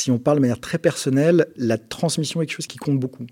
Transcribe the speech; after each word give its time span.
si 0.00 0.10
on 0.10 0.18
parle 0.18 0.38
de 0.38 0.40
manière 0.40 0.60
très 0.60 0.78
personnelle, 0.78 1.46
la 1.56 1.76
transmission 1.76 2.40
est 2.40 2.46
quelque 2.46 2.56
chose 2.56 2.66
qui 2.66 2.78
compte 2.78 2.98
beaucoup. 2.98 3.26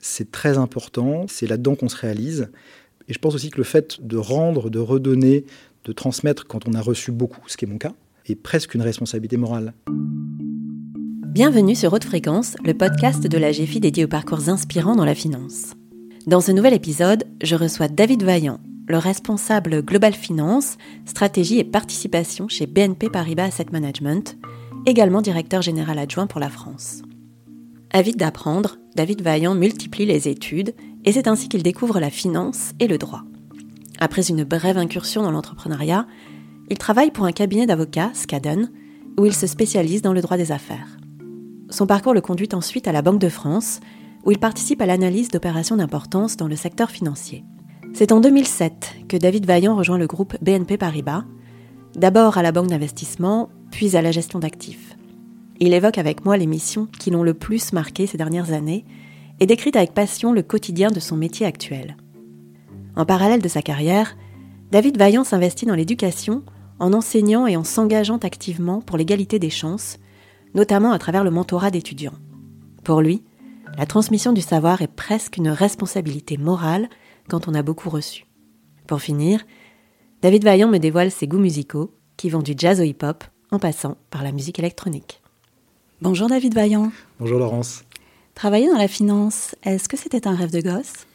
C'est 0.00 0.32
très 0.32 0.58
important, 0.58 1.26
c'est 1.28 1.46
là-dedans 1.46 1.76
qu'on 1.76 1.88
se 1.88 1.96
réalise. 1.96 2.48
Et 3.08 3.12
je 3.12 3.18
pense 3.20 3.34
aussi 3.36 3.50
que 3.50 3.58
le 3.58 3.64
fait 3.64 4.04
de 4.04 4.16
rendre, 4.16 4.68
de 4.68 4.80
redonner, 4.80 5.44
de 5.84 5.92
transmettre 5.92 6.46
quand 6.46 6.68
on 6.68 6.72
a 6.72 6.80
reçu 6.80 7.12
beaucoup, 7.12 7.40
ce 7.46 7.56
qui 7.56 7.66
est 7.66 7.68
mon 7.68 7.78
cas, 7.78 7.92
est 8.26 8.34
presque 8.34 8.74
une 8.74 8.82
responsabilité 8.82 9.36
morale. 9.36 9.74
Bienvenue 11.28 11.76
sur 11.76 11.92
Haute 11.92 12.04
Fréquence, 12.04 12.56
le 12.64 12.74
podcast 12.74 13.26
de 13.28 13.38
la 13.38 13.52
GFI 13.52 13.78
dédié 13.78 14.04
aux 14.04 14.08
parcours 14.08 14.48
inspirants 14.48 14.96
dans 14.96 15.04
la 15.04 15.14
finance. 15.14 15.74
Dans 16.26 16.40
ce 16.40 16.50
nouvel 16.50 16.74
épisode, 16.74 17.24
je 17.42 17.54
reçois 17.54 17.86
David 17.86 18.24
Vaillant, 18.24 18.58
le 18.88 18.98
responsable 18.98 19.82
Global 19.82 20.14
Finance, 20.14 20.78
Stratégie 21.06 21.60
et 21.60 21.64
Participation 21.64 22.48
chez 22.48 22.66
BNP 22.66 23.08
Paribas 23.08 23.44
Asset 23.44 23.66
Management, 23.70 24.36
également 24.88 25.22
directeur 25.22 25.62
général 25.62 25.98
adjoint 25.98 26.26
pour 26.26 26.40
la 26.40 26.48
France. 26.48 27.02
Avide 27.90 28.16
d'apprendre, 28.16 28.76
David 28.96 29.22
Vaillant 29.22 29.54
multiplie 29.54 30.06
les 30.06 30.28
études 30.28 30.74
et 31.04 31.12
c'est 31.12 31.28
ainsi 31.28 31.48
qu'il 31.48 31.62
découvre 31.62 32.00
la 32.00 32.10
finance 32.10 32.72
et 32.80 32.86
le 32.86 32.98
droit. 32.98 33.22
Après 33.98 34.28
une 34.28 34.44
brève 34.44 34.78
incursion 34.78 35.22
dans 35.22 35.30
l'entrepreneuriat, 35.30 36.06
il 36.70 36.78
travaille 36.78 37.10
pour 37.10 37.24
un 37.24 37.32
cabinet 37.32 37.66
d'avocats, 37.66 38.10
Skadden, 38.12 38.70
où 39.18 39.26
il 39.26 39.34
se 39.34 39.46
spécialise 39.46 40.02
dans 40.02 40.12
le 40.12 40.20
droit 40.20 40.36
des 40.36 40.52
affaires. 40.52 40.98
Son 41.70 41.86
parcours 41.86 42.14
le 42.14 42.20
conduit 42.20 42.48
ensuite 42.52 42.88
à 42.88 42.92
la 42.92 43.02
Banque 43.02 43.20
de 43.20 43.28
France, 43.28 43.80
où 44.24 44.30
il 44.30 44.38
participe 44.38 44.82
à 44.82 44.86
l'analyse 44.86 45.30
d'opérations 45.30 45.76
d'importance 45.76 46.36
dans 46.36 46.48
le 46.48 46.56
secteur 46.56 46.90
financier. 46.90 47.44
C'est 47.94 48.12
en 48.12 48.20
2007 48.20 48.96
que 49.08 49.16
David 49.16 49.46
Vaillant 49.46 49.76
rejoint 49.76 49.98
le 49.98 50.06
groupe 50.06 50.36
BNP 50.42 50.76
Paribas, 50.76 51.24
d'abord 51.94 52.38
à 52.38 52.42
la 52.42 52.52
banque 52.52 52.68
d'investissement, 52.68 53.48
puis 53.70 53.96
à 53.96 54.02
la 54.02 54.12
gestion 54.12 54.38
d'actifs. 54.38 54.96
Il 55.60 55.74
évoque 55.74 55.98
avec 55.98 56.24
moi 56.24 56.36
les 56.36 56.46
missions 56.46 56.86
qui 56.98 57.10
l'ont 57.10 57.22
le 57.22 57.34
plus 57.34 57.72
marqué 57.72 58.06
ces 58.06 58.18
dernières 58.18 58.52
années 58.52 58.84
et 59.40 59.46
décrit 59.46 59.72
avec 59.74 59.92
passion 59.92 60.32
le 60.32 60.42
quotidien 60.42 60.90
de 60.90 61.00
son 61.00 61.16
métier 61.16 61.46
actuel. 61.46 61.96
En 62.96 63.04
parallèle 63.04 63.42
de 63.42 63.48
sa 63.48 63.62
carrière, 63.62 64.16
David 64.70 64.98
Vaillant 64.98 65.24
s'investit 65.24 65.66
dans 65.66 65.74
l'éducation 65.74 66.42
en 66.78 66.92
enseignant 66.92 67.46
et 67.46 67.56
en 67.56 67.64
s'engageant 67.64 68.18
activement 68.18 68.80
pour 68.80 68.98
l'égalité 68.98 69.38
des 69.38 69.50
chances, 69.50 69.98
notamment 70.54 70.92
à 70.92 70.98
travers 70.98 71.24
le 71.24 71.30
mentorat 71.30 71.70
d'étudiants. 71.70 72.14
Pour 72.84 73.00
lui, 73.00 73.22
la 73.76 73.86
transmission 73.86 74.32
du 74.32 74.40
savoir 74.40 74.82
est 74.82 74.92
presque 74.92 75.36
une 75.36 75.48
responsabilité 75.48 76.36
morale 76.36 76.88
quand 77.28 77.48
on 77.48 77.54
a 77.54 77.62
beaucoup 77.62 77.90
reçu. 77.90 78.26
Pour 78.86 79.00
finir, 79.00 79.44
David 80.20 80.42
Vaillant 80.42 80.68
me 80.68 80.78
dévoile 80.78 81.12
ses 81.12 81.28
goûts 81.28 81.38
musicaux, 81.38 81.94
qui 82.16 82.28
vont 82.28 82.42
du 82.42 82.54
jazz 82.56 82.80
au 82.80 82.82
hip-hop 82.82 83.22
en 83.52 83.60
passant 83.60 83.98
par 84.10 84.24
la 84.24 84.32
musique 84.32 84.58
électronique. 84.58 85.22
Bonjour 86.02 86.28
David 86.28 86.54
Vaillant. 86.54 86.90
Bonjour 87.20 87.38
Laurence. 87.38 87.84
Travailler 88.34 88.66
dans 88.66 88.78
la 88.78 88.88
finance, 88.88 89.54
est-ce 89.62 89.88
que 89.88 89.96
c'était 89.96 90.26
un 90.26 90.34
rêve 90.34 90.50
de 90.50 90.60
gosse? 90.60 91.06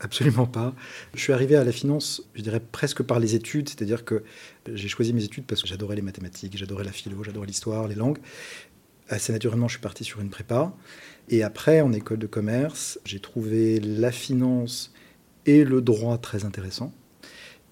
Absolument 0.00 0.44
pas. 0.44 0.74
Je 1.14 1.20
suis 1.20 1.32
arrivé 1.32 1.56
à 1.56 1.64
la 1.64 1.72
finance, 1.72 2.28
je 2.34 2.42
dirais 2.42 2.60
presque 2.60 3.02
par 3.02 3.20
les 3.20 3.34
études, 3.34 3.70
c'est-à-dire 3.70 4.04
que 4.04 4.22
j'ai 4.70 4.88
choisi 4.88 5.14
mes 5.14 5.24
études 5.24 5.46
parce 5.46 5.62
que 5.62 5.68
j'adorais 5.68 5.96
les 5.96 6.02
mathématiques, 6.02 6.54
j'adorais 6.58 6.84
la 6.84 6.92
philo, 6.92 7.24
j'adorais 7.24 7.46
l'histoire, 7.46 7.88
les 7.88 7.94
langues. 7.94 8.18
Assez 9.08 9.32
naturellement, 9.32 9.68
je 9.68 9.76
suis 9.76 9.82
parti 9.82 10.04
sur 10.04 10.20
une 10.20 10.28
prépa. 10.28 10.74
Et 11.30 11.42
après, 11.42 11.80
en 11.80 11.94
école 11.94 12.18
de 12.18 12.26
commerce, 12.26 13.00
j'ai 13.06 13.18
trouvé 13.18 13.80
la 13.80 14.12
finance 14.12 14.92
et 15.46 15.64
le 15.64 15.80
droit 15.80 16.18
très 16.18 16.44
intéressant. 16.44 16.92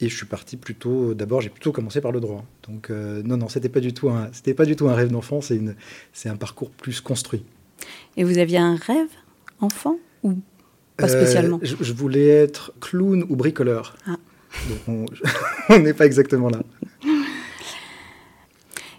Et 0.03 0.09
je 0.09 0.17
suis 0.17 0.27
parti 0.27 0.57
plutôt. 0.57 1.15
D'abord, 1.15 1.41
j'ai 1.41 1.51
plutôt 1.51 1.73
commencé 1.73 2.01
par 2.01 2.13
le 2.13 2.21
droit. 2.21 2.45
Donc, 2.69 2.91
euh, 2.91 3.23
non, 3.23 3.37
non, 3.37 3.49
c'était 3.49 3.69
pas 3.69 3.81
du 3.81 3.93
tout 3.93 4.09
un, 4.09 4.31
c'était 4.33 4.55
pas 4.55 4.65
du 4.65 4.75
tout 4.77 4.89
un 4.89 4.95
rêve 4.95 5.11
d'enfant. 5.11 5.41
C'est 5.41 5.57
une, 5.57 5.75
c'est 6.13 6.29
un 6.29 6.37
parcours 6.37 6.71
plus 6.71 7.01
construit. 7.01 7.45
Et 8.17 8.25
vous 8.25 8.39
aviez 8.39 8.59
un 8.59 8.77
rêve 8.77 9.09
enfant 9.61 9.99
ou 10.23 10.39
pas 10.97 11.07
euh, 11.07 11.09
spécialement 11.09 11.61
je, 11.63 11.93
voulais 11.93 12.29
être 12.29 12.73
clown 12.81 13.25
ou 13.29 13.37
bricoleur. 13.37 13.97
Ah. 14.07 14.17
Donc 14.69 15.07
on 15.69 15.79
n'est 15.79 15.95
pas 15.95 16.07
exactement 16.07 16.49
là. 16.49 16.63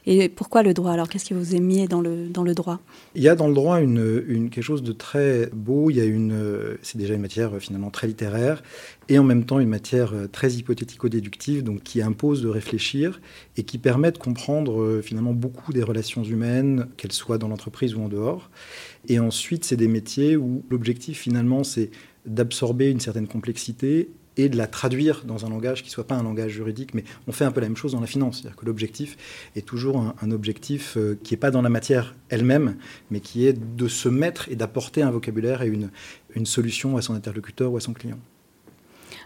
Et 0.05 0.29
pourquoi 0.29 0.63
le 0.63 0.73
droit? 0.73 0.91
Alors, 0.91 1.07
qu'est-ce 1.07 1.25
qui 1.25 1.33
vous 1.33 1.55
aimiez 1.55 1.87
dans 1.87 2.01
le, 2.01 2.27
dans 2.27 2.43
le 2.43 2.55
droit? 2.55 2.79
Il 3.13 3.21
y 3.21 3.29
a 3.29 3.35
dans 3.35 3.47
le 3.47 3.53
droit 3.53 3.81
une, 3.81 4.49
quelque 4.49 4.63
chose 4.63 4.81
de 4.81 4.93
très 4.93 5.49
beau. 5.53 5.89
Il 5.89 5.97
y 5.97 6.01
a 6.01 6.05
une, 6.05 6.77
c'est 6.81 6.97
déjà 6.97 7.13
une 7.13 7.21
matière 7.21 7.51
finalement 7.59 7.91
très 7.91 8.07
littéraire 8.07 8.63
et 9.09 9.19
en 9.19 9.23
même 9.23 9.45
temps 9.45 9.59
une 9.59 9.69
matière 9.69 10.13
très 10.31 10.53
hypothético-déductive, 10.53 11.63
donc 11.63 11.83
qui 11.83 12.01
impose 12.01 12.41
de 12.41 12.47
réfléchir 12.47 13.21
et 13.57 13.63
qui 13.63 13.77
permet 13.77 14.11
de 14.11 14.17
comprendre 14.17 14.81
euh, 14.81 15.01
finalement 15.01 15.33
beaucoup 15.33 15.73
des 15.73 15.83
relations 15.83 16.23
humaines, 16.23 16.87
qu'elles 16.97 17.11
soient 17.11 17.37
dans 17.37 17.47
l'entreprise 17.47 17.93
ou 17.93 18.01
en 18.01 18.09
dehors. 18.09 18.49
Et 19.07 19.19
ensuite, 19.19 19.65
c'est 19.65 19.75
des 19.75 19.87
métiers 19.87 20.35
où 20.37 20.63
l'objectif 20.69 21.19
finalement, 21.19 21.63
c'est 21.63 21.91
d'absorber 22.25 22.89
une 22.89 22.99
certaine 22.99 23.27
complexité 23.27 24.09
et 24.37 24.49
de 24.49 24.57
la 24.57 24.67
traduire 24.67 25.23
dans 25.25 25.45
un 25.45 25.49
langage 25.49 25.83
qui 25.83 25.89
ne 25.89 25.93
soit 25.93 26.07
pas 26.07 26.15
un 26.15 26.23
langage 26.23 26.51
juridique, 26.51 26.93
mais 26.93 27.03
on 27.27 27.31
fait 27.31 27.45
un 27.45 27.51
peu 27.51 27.61
la 27.61 27.67
même 27.67 27.77
chose 27.77 27.91
dans 27.91 27.99
la 27.99 28.07
finance. 28.07 28.37
C'est-à-dire 28.37 28.55
que 28.55 28.65
l'objectif 28.65 29.17
est 29.55 29.65
toujours 29.65 30.13
un, 30.21 30.31
objectif 30.31 30.95
euh, 30.97 31.19
qui 31.23 31.33
n'est 31.33 31.39
pas 31.39 31.51
dans 31.51 31.61
la 31.61 31.69
matière 31.69 32.15
elle-même, 32.29 32.77
mais 33.09 33.19
qui 33.19 33.45
est 33.45 33.53
de 33.53 33.87
se 33.87 34.09
mettre 34.09 34.49
et 34.49 34.55
d'apporter 34.55 35.01
un 35.01 35.11
vocabulaire 35.11 35.61
et 35.61 35.67
une, 35.67 35.89
une 36.35 36.45
solution 36.45 36.97
à 36.97 37.01
son 37.01 37.13
interlocuteur 37.13 37.71
ou 37.71 37.77
à 37.77 37.81
son 37.81 37.93
client. 37.93 38.19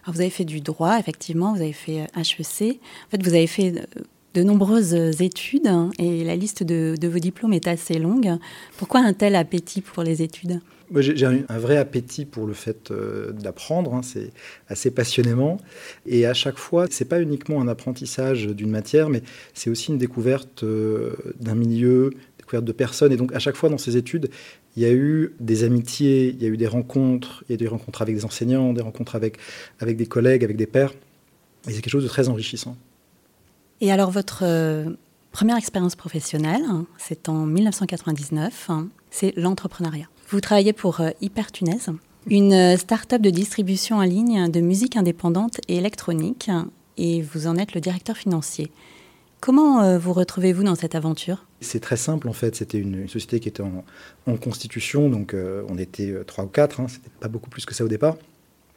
Alors 0.03 0.15
vous 0.15 0.21
avez 0.21 0.29
fait 0.29 0.45
du 0.45 0.61
droit, 0.61 0.99
effectivement, 0.99 1.53
vous 1.53 1.61
avez 1.61 1.73
fait 1.73 2.07
HEC. 2.15 2.61
Euh, 2.61 2.73
en 3.07 3.09
fait, 3.09 3.23
vous 3.23 3.33
avez 3.33 3.47
fait 3.47 3.73
euh, 3.97 4.03
de 4.35 4.43
nombreuses 4.43 5.21
études 5.21 5.67
hein, 5.67 5.91
et 5.97 6.25
la 6.25 6.35
liste 6.35 6.61
de, 6.61 7.07
vos 7.07 7.19
diplômes 7.19 7.53
est 7.53 7.67
assez 7.67 7.97
longue. 7.97 8.33
Pourquoi 8.77 8.99
un 8.99 9.13
tel 9.13 9.35
appétit 9.35 9.79
pour 9.79 10.03
les 10.03 10.21
études? 10.21 10.59
J'ai 10.97 11.25
un 11.25 11.57
vrai 11.57 11.77
appétit 11.77 12.25
pour 12.25 12.45
le 12.45 12.53
fait 12.53 12.91
euh, 12.91 13.31
d'apprendre, 13.31 13.95
hein, 13.95 14.01
c'est 14.03 14.31
assez 14.67 14.91
passionnément. 14.91 15.57
Et 16.05 16.27
à 16.27 16.33
chaque 16.33 16.57
fois, 16.57 16.85
c'est 16.91 17.05
pas 17.05 17.21
uniquement 17.21 17.59
un 17.59 17.67
apprentissage 17.67 18.47
d'une 18.47 18.69
matière, 18.69 19.09
mais 19.09 19.23
c'est 19.55 19.69
aussi 19.71 19.91
une 19.91 19.97
découverte 19.97 20.63
euh, 20.63 21.13
d'un 21.39 21.55
milieu, 21.55 22.11
découverte 22.37 22.65
de 22.65 22.71
personnes. 22.73 23.13
Et 23.13 23.17
donc 23.17 23.33
à 23.33 23.39
chaque 23.39 23.55
fois 23.55 23.69
dans 23.69 23.79
ces 23.79 23.95
études, 23.97 24.29
il 24.75 24.83
y 24.83 24.85
a 24.85 24.91
eu 24.91 25.33
des 25.39 25.63
amitiés, 25.63 26.35
il 26.37 26.43
y 26.43 26.45
a 26.45 26.49
eu 26.49 26.57
des 26.57 26.67
rencontres, 26.67 27.43
il 27.47 27.51
y 27.51 27.53
a 27.53 27.55
eu 27.55 27.57
des 27.57 27.67
rencontres 27.67 28.01
avec 28.01 28.13
des 28.13 28.25
enseignants, 28.25 28.73
des 28.73 28.81
rencontres 28.81 29.15
avec, 29.15 29.37
avec 29.79 29.95
des 29.95 30.05
collègues, 30.05 30.43
avec 30.43 30.57
des 30.57 30.67
pairs. 30.67 30.93
Et 31.67 31.71
c'est 31.71 31.81
quelque 31.81 31.89
chose 31.89 32.03
de 32.03 32.09
très 32.09 32.27
enrichissant. 32.27 32.75
Et 33.81 33.91
alors 33.91 34.11
votre 34.11 34.43
euh, 34.43 34.85
première 35.31 35.57
expérience 35.57 35.95
professionnelle, 35.95 36.63
hein, 36.67 36.85
c'est 36.97 37.27
en 37.27 37.45
1999, 37.45 38.69
hein, 38.69 38.87
c'est 39.11 39.33
l'entrepreneuriat. 39.35 40.07
Vous 40.29 40.39
travaillez 40.39 40.73
pour 40.73 41.01
euh, 41.01 41.09
Hypertunes, 41.21 41.77
une 42.27 42.53
euh, 42.53 42.77
start-up 42.77 43.21
de 43.21 43.29
distribution 43.29 43.97
en 43.97 44.03
ligne 44.03 44.49
de 44.49 44.61
musique 44.61 44.95
indépendante 44.95 45.59
et 45.67 45.75
électronique, 45.75 46.49
et 46.97 47.21
vous 47.21 47.47
en 47.47 47.57
êtes 47.57 47.73
le 47.73 47.81
directeur 47.81 48.15
financier. 48.15 48.71
Comment 49.41 49.99
vous 49.99 50.13
retrouvez-vous 50.13 50.63
dans 50.63 50.73
cette 50.73 50.95
aventure? 50.95 51.45
C'est 51.59 51.81
très 51.81 51.97
simple 51.97 52.29
en 52.29 52.33
fait. 52.33 52.55
C'était 52.55 52.79
une, 52.79 53.07
société 53.07 53.39
qui 53.39 53.47
était 53.49 53.61
en, 53.61 54.37
constitution, 54.37 55.07
donc 55.09 55.35
on 55.35 55.77
était 55.77 56.15
trois 56.25 56.45
ou 56.45 56.47
quatre, 56.47 56.79
hein, 56.79 56.87
c'était 56.87 57.11
pas 57.19 57.27
beaucoup 57.27 57.49
plus 57.51 57.65
que 57.65 57.75
ça 57.75 57.83
au 57.83 57.87
départ 57.87 58.15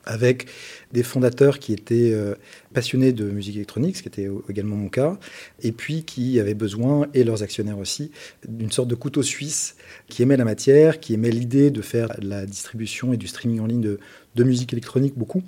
avec 0.08 0.46
des 0.92 1.02
fondateurs 1.02 1.58
qui 1.58 1.72
étaient 1.72 2.12
euh, 2.12 2.34
passionnés 2.72 3.12
de 3.12 3.30
musique 3.30 3.56
électronique, 3.56 3.98
ce 3.98 4.02
qui 4.02 4.08
était 4.08 4.28
également 4.48 4.74
mon 4.74 4.88
cas, 4.88 5.18
et 5.62 5.70
puis 5.70 6.02
qui 6.02 6.40
avaient 6.40 6.54
besoin, 6.54 7.06
et 7.14 7.22
leurs 7.22 7.42
actionnaires 7.42 7.78
aussi, 7.78 8.10
d'une 8.48 8.72
sorte 8.72 8.88
de 8.88 8.94
couteau 8.94 9.22
suisse 9.22 9.76
qui 10.08 10.22
aimait 10.22 10.38
la 10.38 10.46
matière, 10.46 10.98
qui 10.98 11.14
aimait 11.14 11.30
l'idée 11.30 11.70
de 11.70 11.82
faire 11.82 12.08
la 12.20 12.46
distribution 12.46 13.12
et 13.12 13.18
du 13.18 13.28
streaming 13.28 13.60
en 13.60 13.66
ligne 13.66 13.82
de, 14.34 14.44
musique 14.44 14.72
électronique 14.72 15.14
beaucoup 15.16 15.42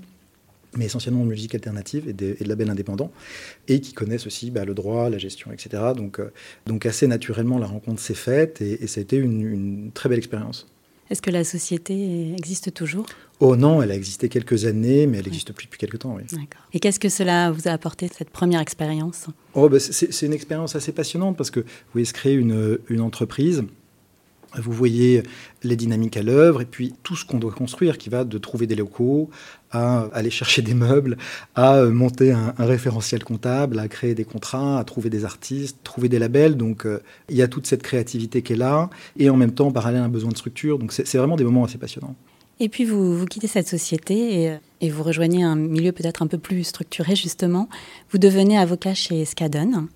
mais 0.77 0.85
essentiellement 0.85 1.25
de 1.25 1.29
musique 1.29 1.55
alternative 1.57 2.09
et 2.09 2.13
de, 2.13 2.37
labels 2.45 2.71
indépendants, 2.71 3.11
et 3.67 3.81
qui 3.81 3.93
connaissent 3.93 4.29
aussi 4.29 4.53
bah, 4.53 4.65
le 4.65 4.73
droit, 4.73 5.11
la 5.11 5.19
gestion, 5.19 5.51
etc. 5.51 5.83
Donc, 5.97 6.21
euh, 6.21 6.31
donc 6.67 6.87
assez 6.87 7.09
naturellement, 7.09 7.59
la 7.59 7.67
rencontre 7.67 8.01
s'est 8.01 8.15
faite, 8.15 8.61
et, 8.61 8.87
ça 8.87 9.01
a 9.01 9.03
été 9.03 9.17
une 9.17 9.91
très 9.93 10.09
belle 10.09 10.19
expérience. 10.19 10.69
Est-ce 11.11 11.23
que 11.23 11.31
la 11.31 11.43
société 11.43 12.33
existe 12.39 12.73
toujours? 12.73 13.05
Oh 13.41 13.57
non, 13.57 13.83
elle 13.83 13.91
a 13.91 13.97
existé 13.97 14.29
quelques 14.29 14.65
années, 14.65 15.09
mais 15.09 15.19
elle 15.19 15.25
n'existe 15.25 15.53
plus 15.53 15.67
depuis 15.67 15.79
quelques 15.79 15.99
temps. 15.99 16.17
Oui. 16.17 16.23
Et 16.73 16.79
qu'est-ce 16.79 17.01
que 17.01 17.09
cela 17.09 17.51
vous 17.51 17.67
a 17.67 17.73
apporté, 17.73 18.09
cette 18.17 18.31
première 18.31 18.61
expérience? 18.61 19.27
Oh, 19.55 19.69
bah, 19.69 19.81
C'est 19.81 20.25
une 20.25 20.33
expérience 20.33 20.77
assez 20.77 20.93
passionnante 20.93 21.37
parce 21.37 21.51
que 21.51 21.61
vous 21.61 21.93
voyez 21.93 22.05
se 22.05 22.13
créer 22.13 22.35
une, 22.35 22.79
une 22.89 23.01
entreprise 23.01 23.65
vous 24.59 24.73
voyez 24.73 25.23
les 25.63 25.77
dynamiques 25.77 26.17
à 26.17 26.23
l'œuvre 26.23 26.61
et 26.61 26.65
puis 26.65 26.95
tout 27.03 27.15
ce 27.17 27.25
qu'on 27.25 27.39
doit 27.39 27.53
construire 27.53 27.99
qui 27.99 28.09
va 28.09 28.25
de 28.25 28.39
trouver 28.39 28.67
des 28.67 28.75
locaux 28.75 29.31
à 29.73 30.09
aller 30.13 30.31
chercher 30.31 30.63
des 30.63 30.75
meubles, 30.75 31.17
à 31.55 31.77
euh, 31.77 31.91
monter 31.91 32.33
un, 32.33 32.55
référentiel 32.59 33.23
comptable, 33.23 33.79
à 33.79 33.89
créer 33.89 34.15
des 34.15 34.25
contrats, 34.25 34.79
à 34.79 34.85
trouver 34.85 35.11
des 35.11 35.25
artistes, 35.25 35.79
trouver 35.85 36.09
des 36.09 36.19
labels. 36.19 36.57
Donc 36.57 36.87
euh, 36.87 37.03
il 37.29 37.37
y 37.37 37.43
a 37.43 37.49
toute 37.49 37.67
cette 37.67 37.83
créativité 37.83 38.43
qui 38.43 38.55
est 38.55 38.57
là 38.57 38.91
et 39.17 39.31
en 39.31 39.37
même 39.37 39.53
temps 39.53 39.71
parallèle 39.71 40.03
un 40.03 40.09
besoin 40.09 40.31
de 40.31 40.37
structure. 40.37 40.79
Donc 40.79 40.93
c'est 40.93 41.19
vraiment 41.19 41.37
des 41.37 41.45
moments 41.45 41.65
assez 41.65 41.79
passionnants. 41.79 42.15
Et 42.59 42.69
puis 42.69 42.85
vous, 42.85 43.25
quittez 43.25 43.47
cette 43.47 43.69
société 43.69 44.43
et, 44.43 44.57
et 44.83 44.91
vous 44.91 45.03
rejoignez 45.03 45.43
un 45.43 45.57
milieu 45.57 45.93
peut-être 45.93 46.21
un 46.21 46.27
peu 46.27 46.37
plus 46.37 46.65
structuré 46.65 47.15
justement. 47.17 47.69
Vous 48.11 48.19
devenez 48.19 48.59
avocat 48.59 48.93
chez 48.93 49.25
Skadden. 49.25 49.87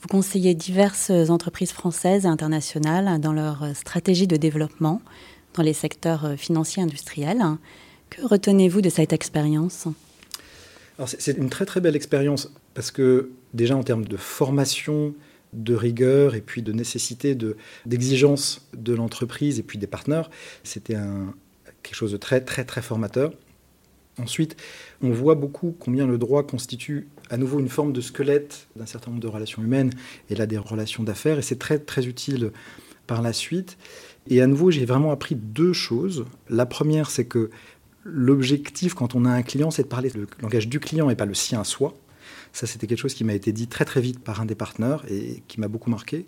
Vous 0.00 0.08
conseillez 0.08 0.54
diverses 0.54 1.10
entreprises 1.10 1.72
françaises 1.72 2.24
et 2.24 2.28
internationales 2.28 3.20
dans 3.20 3.32
leur 3.32 3.64
stratégie 3.74 4.26
de 4.26 4.36
développement 4.36 5.02
dans 5.54 5.62
les 5.62 5.72
secteurs 5.72 6.34
financiers 6.36 6.80
et 6.80 6.84
industriels. 6.84 7.42
Que 8.10 8.26
retenez-vous 8.26 8.80
de 8.80 8.88
cette 8.88 9.12
expérience? 9.12 9.86
C'est 11.06 11.36
une 11.36 11.48
très 11.48 11.64
très 11.64 11.80
belle 11.80 11.94
expérience 11.94 12.52
parce 12.74 12.90
que 12.90 13.30
déjà 13.54 13.76
en 13.76 13.84
termes 13.84 14.04
de 14.04 14.16
formation, 14.16 15.14
de 15.52 15.74
rigueur 15.74 16.34
et 16.34 16.40
puis 16.40 16.62
de 16.62 16.72
nécessité 16.72 17.36
d'exigence 17.86 18.68
de, 18.76 18.94
l'entreprise 18.94 19.58
et 19.58 19.62
puis 19.62 19.78
des 19.78 19.86
partenaires, 19.86 20.30
c'était 20.64 20.96
quelque 21.82 21.94
chose 21.94 22.12
de 22.12 22.16
très 22.16 22.40
très 22.40 22.64
très 22.64 22.82
formateur. 22.82 23.32
Ensuite, 24.18 24.56
on 25.00 25.10
voit 25.10 25.36
beaucoup 25.36 25.76
combien 25.78 26.06
le 26.06 26.18
droit 26.18 26.42
constitue 26.42 27.06
à 27.30 27.36
nouveau 27.36 27.60
une 27.60 27.68
forme 27.68 27.92
de 27.92 28.00
squelette 28.00 28.66
d'un 28.74 28.86
certain 28.86 29.12
nombre 29.12 29.22
de 29.22 29.28
relations 29.28 29.62
humaines 29.62 29.92
et 30.28 30.34
là 30.34 30.46
des 30.46 30.58
relations 30.58 31.04
d'affaires 31.04 31.38
et 31.38 31.42
c'est 31.42 31.58
très 31.58 31.78
très 31.78 32.06
utile 32.06 32.50
par 33.06 33.22
la 33.22 33.32
suite. 33.32 33.78
Et 34.30 34.42
à 34.42 34.46
nouveau, 34.46 34.70
j'ai 34.70 34.84
vraiment 34.84 35.10
appris 35.10 35.34
deux 35.34 35.72
choses. 35.72 36.26
La 36.50 36.66
première, 36.66 37.10
c'est 37.10 37.24
que 37.24 37.50
l'objectif 38.10 38.94
quand 38.94 39.14
on 39.14 39.24
a 39.24 39.30
un 39.30 39.42
client, 39.42 39.70
c'est 39.70 39.84
de 39.84 39.88
parler 39.88 40.10
le 40.14 40.26
langage 40.40 40.68
du 40.68 40.80
client 40.80 41.10
et 41.10 41.16
pas 41.16 41.26
le 41.26 41.34
sien 41.34 41.60
à 41.60 41.64
soi. 41.64 41.94
Ça, 42.52 42.66
c'était 42.66 42.86
quelque 42.86 42.98
chose 42.98 43.14
qui 43.14 43.24
m'a 43.24 43.34
été 43.34 43.52
dit 43.52 43.68
très 43.68 43.84
très 43.84 44.00
vite 44.00 44.18
par 44.18 44.40
un 44.40 44.46
des 44.46 44.54
partenaires 44.54 45.04
et 45.10 45.42
qui 45.48 45.60
m'a 45.60 45.68
beaucoup 45.68 45.90
marqué. 45.90 46.26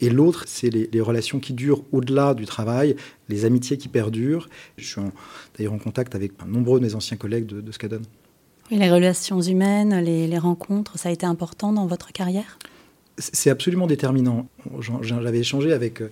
Et 0.00 0.10
l'autre, 0.10 0.44
c'est 0.46 0.70
les, 0.70 1.00
relations 1.00 1.40
qui 1.40 1.52
durent 1.52 1.82
au-delà 1.92 2.34
du 2.34 2.46
travail, 2.46 2.96
les 3.28 3.44
amitiés 3.44 3.76
qui 3.76 3.88
perdurent. 3.88 4.48
Je 4.76 4.86
suis 4.86 5.00
d'ailleurs 5.56 5.72
en 5.72 5.78
contact 5.78 6.14
avec 6.14 6.32
nombreux 6.46 6.80
de 6.80 6.86
mes 6.86 6.94
anciens 6.94 7.16
collègues 7.16 7.46
de, 7.46 7.60
de 7.60 7.72
Scadon. 7.72 8.02
les 8.70 8.90
relations 8.90 9.40
humaines, 9.40 9.98
les 10.00 10.38
rencontres, 10.38 10.98
ça 10.98 11.08
a 11.08 11.12
été 11.12 11.26
important 11.26 11.72
dans 11.72 11.86
votre 11.86 12.12
carrière? 12.12 12.58
C'est 13.18 13.50
absolument 13.50 13.86
déterminant. 13.86 14.48
J'avais 15.02 15.38
échangé 15.38 15.72
avec 15.72 16.02
euh, 16.02 16.10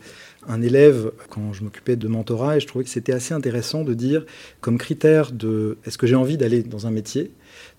un 0.49 0.62
élève 0.62 1.12
quand 1.29 1.53
je 1.53 1.62
m'occupais 1.62 1.97
de 1.97 2.09
mentorat 2.09 2.56
et 2.56 2.61
je 2.61 2.67
trouvais 2.67 2.85
que 2.85 2.91
c'était 2.91 3.12
assez 3.12 3.35
intéressant 3.35 3.85
de 3.85 3.95
dire, 3.95 4.25
comme 4.61 4.79
critère 4.79 5.33
de 5.33 5.77
est-ce 5.85 5.99
que 5.99 6.06
j'ai 6.06 6.15
envie 6.15 6.37
d'aller 6.37 6.62
dans 6.62 6.87
un 6.87 6.91
métier, 6.91 7.31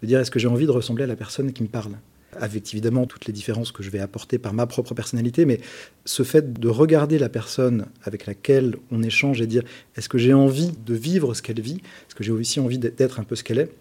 de 0.02 0.08
dire 0.08 0.20
est-ce 0.20 0.32
que 0.32 0.40
j'ai 0.40 0.48
envie 0.48 0.66
de 0.66 0.72
ressembler 0.72 1.04
à 1.04 1.08
la 1.08 1.16
personne 1.16 1.54
qui 1.54 1.64
me 1.64 1.68
parle? 1.68 1.94
Avec 2.38 2.72
évidemment 2.74 3.06
toutes 3.06 3.26
les 3.28 3.34
différences 3.34 3.72
que 3.72 3.82
je 3.82 3.90
vais 3.90 4.00
apporter 4.00 4.38
par 4.38 4.54
ma 4.54 4.68
propre 4.68 4.94
personnalité, 4.94 5.46
mais 5.46 5.62
ce 6.04 6.24
fait 6.24 6.54
de 6.60 6.68
regarder 6.68 7.18
la 7.18 7.30
personne 7.30 7.86
avec 8.04 8.26
laquelle 8.26 8.76
on 8.92 9.02
échange 9.04 9.42
et 9.42 9.48
dire 9.48 9.64
est-ce 9.96 10.10
que 10.10 10.18
j'ai 10.18 10.34
envie 10.34 10.74
de 10.86 10.94
vivre 10.94 11.34
ce 11.34 11.42
qu'elle 11.42 11.62
vit, 11.62 11.76
est-ce 11.78 12.16
que 12.16 12.26
j'ai 12.26 12.34
aussi 12.34 12.60
envie 12.60 12.78
d'être 12.78 13.22
un 13.22 13.24
peu 13.24 13.38
ce 13.38 13.44
qu'elle 13.44 13.60
est, 13.60 13.72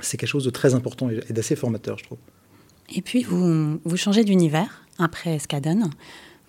c'est 0.00 0.18
quelque 0.18 0.28
chose 0.28 0.44
de 0.44 0.50
très 0.50 0.74
important 0.74 1.08
et 1.10 1.32
d'assez 1.32 1.56
formateur, 1.56 1.98
je 1.98 2.04
trouve. 2.04 2.18
Et 2.94 3.02
puis, 3.02 3.22
vous, 3.22 3.78
vous 3.84 3.96
changez 3.96 4.24
d'univers 4.24 4.84
après 4.98 5.38
Scadon. 5.38 5.90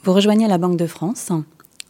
Vous 0.04 0.14
rejoignez 0.14 0.48
la 0.48 0.58
Banque 0.58 0.78
de 0.78 0.88
France, 0.88 1.32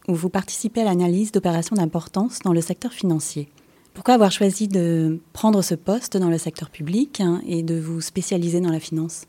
où 0.08 0.14
vous 0.14 0.28
participez 0.28 0.80
à 0.80 0.84
l'analyse 0.84 1.32
d'opérations 1.32 1.76
d'importance 1.76 2.40
dans 2.40 2.52
le 2.52 2.60
secteur 2.60 2.92
financier. 2.92 3.48
Pourquoi 3.94 4.14
avoir 4.14 4.32
choisi 4.32 4.68
de 4.68 5.20
prendre 5.32 5.62
ce 5.62 5.74
poste 5.74 6.16
dans 6.16 6.30
le 6.30 6.38
secteur 6.38 6.70
public 6.70 7.22
et 7.46 7.62
de 7.62 7.78
vous 7.78 8.00
spécialiser 8.00 8.60
dans 8.60 8.70
la 8.70 8.80
finance? 8.80 9.24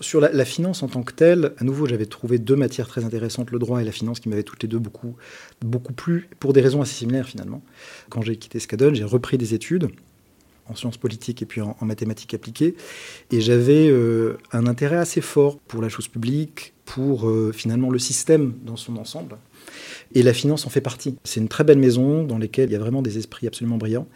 Sur 0.00 0.20
la, 0.20 0.44
finance 0.44 0.82
en 0.82 0.88
tant 0.88 1.02
que 1.02 1.14
telle, 1.14 1.54
à 1.56 1.64
nouveau, 1.64 1.86
j'avais 1.86 2.04
trouvé 2.04 2.38
deux 2.38 2.56
matières 2.56 2.86
très 2.86 3.04
intéressantes, 3.04 3.50
le 3.50 3.58
droit 3.58 3.80
et 3.80 3.84
la 3.84 3.92
finance, 3.92 4.20
qui 4.20 4.28
m'avaient 4.28 4.42
toutes 4.42 4.62
les 4.62 4.68
deux 4.68 4.78
beaucoup, 4.78 5.16
beaucoup 5.62 5.94
plu, 5.94 6.28
pour 6.38 6.52
des 6.52 6.60
raisons 6.60 6.82
assez 6.82 6.94
similaires 6.94 7.26
finalement. 7.26 7.62
Quand 8.10 8.20
j'ai 8.20 8.36
quitté 8.36 8.60
Scadon, 8.60 8.92
j'ai 8.92 9.04
repris 9.04 9.38
des 9.38 9.54
études 9.54 9.88
en 10.68 10.74
sciences 10.74 10.96
politiques 10.96 11.42
et 11.42 11.46
puis 11.46 11.60
en, 11.60 11.76
mathématiques 11.82 12.34
appliquées. 12.34 12.74
Et 13.30 13.40
j'avais 13.40 13.88
euh, 13.88 14.38
un 14.52 14.66
intérêt 14.66 14.96
assez 14.96 15.20
fort 15.20 15.58
pour 15.58 15.82
la 15.82 15.88
chose 15.88 16.08
publique, 16.08 16.74
pour 16.84 17.28
euh, 17.28 17.52
finalement 17.52 17.90
le 17.90 17.98
système 17.98 18.54
dans 18.64 18.76
son 18.76 18.96
ensemble. 18.96 19.36
Et 20.14 20.22
la 20.22 20.32
finance 20.32 20.66
en 20.66 20.70
fait 20.70 20.80
partie. 20.80 21.16
C'est 21.24 21.40
une 21.40 21.48
très 21.48 21.64
belle 21.64 21.78
maison 21.78 22.24
dans 22.24 22.38
laquelle 22.38 22.70
il 22.70 22.72
y 22.72 22.76
a 22.76 22.78
vraiment 22.78 23.02
des 23.02 23.18
esprits 23.18 23.46
absolument 23.46 23.76
brillants 23.76 24.06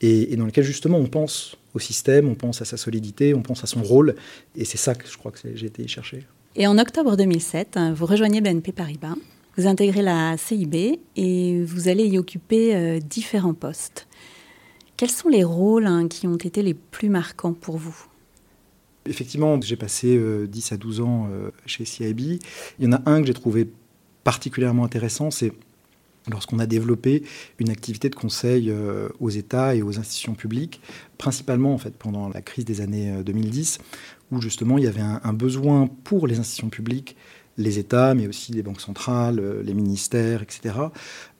et, 0.00 0.36
dans 0.36 0.46
laquelle 0.46 0.64
justement 0.64 0.98
on 0.98 1.06
pense 1.06 1.56
au 1.74 1.78
système, 1.78 2.28
on 2.28 2.34
pense 2.34 2.62
à 2.62 2.64
sa 2.64 2.76
solidité, 2.76 3.34
on 3.34 3.42
pense 3.42 3.64
à 3.64 3.66
son 3.66 3.82
rôle. 3.82 4.14
Et 4.56 4.64
c'est 4.64 4.78
ça 4.78 4.94
que 4.94 5.06
je 5.08 5.18
crois 5.18 5.32
que 5.32 5.38
j'ai 5.54 5.66
été 5.66 5.86
chercher. 5.88 6.24
Et 6.56 6.66
en 6.66 6.78
octobre 6.78 7.16
2007, 7.16 7.78
vous 7.94 8.06
rejoignez 8.06 8.40
BNP 8.40 8.72
Paribas, 8.72 9.14
vous 9.56 9.66
intégrez 9.66 10.02
la 10.02 10.36
CIB 10.36 11.00
et 11.16 11.62
vous 11.64 11.88
allez 11.88 12.06
y 12.06 12.18
occuper 12.18 12.74
euh, 12.74 12.98
différents 12.98 13.54
postes. 13.54 14.06
Quels 15.00 15.10
sont 15.10 15.30
les 15.30 15.44
rôles 15.44 15.86
hein, 15.86 16.08
qui 16.08 16.26
ont 16.26 16.36
été 16.36 16.60
les 16.60 16.74
plus 16.74 17.08
marquants 17.08 17.54
pour 17.54 17.78
vous? 17.78 17.96
Effectivement, 19.06 19.58
j'ai 19.62 19.76
passé 19.76 20.08
10 20.46 20.72
euh, 20.72 20.74
à 20.74 20.76
12 20.76 21.00
ans 21.00 21.26
euh, 21.32 21.50
chez 21.64 21.86
CIB. 21.86 22.38
Il 22.78 22.84
y 22.84 22.86
en 22.86 22.92
a 22.92 23.00
un 23.06 23.22
que 23.22 23.26
j'ai 23.26 23.32
trouvé 23.32 23.66
particulièrement 24.24 24.84
intéressant, 24.84 25.30
c'est 25.30 25.54
lorsqu'on 26.30 26.58
a 26.58 26.66
développé 26.66 27.22
une 27.58 27.70
activité 27.70 28.10
de 28.10 28.14
conseil 28.14 28.68
euh, 28.68 29.08
aux 29.20 29.30
États 29.30 29.74
et 29.74 29.80
aux 29.80 29.98
institutions 29.98 30.34
publiques, 30.34 30.82
principalement 31.16 31.72
en 31.72 31.78
fait 31.78 31.96
pendant 31.96 32.28
la 32.28 32.42
crise 32.42 32.66
des 32.66 32.82
années 32.82 33.22
2010, 33.24 33.78
où 34.32 34.42
justement 34.42 34.76
il 34.76 34.84
y 34.84 34.86
avait 34.86 35.00
un, 35.00 35.32
besoin 35.32 35.86
pour 36.04 36.26
les 36.26 36.38
institutions 36.38 36.68
publiques 36.68 37.16
les 37.58 37.78
États, 37.78 38.14
mais 38.14 38.26
aussi 38.26 38.52
les 38.52 38.62
banques 38.62 38.80
centrales, 38.80 39.60
les 39.62 39.74
ministères, 39.74 40.42
etc., 40.42 40.74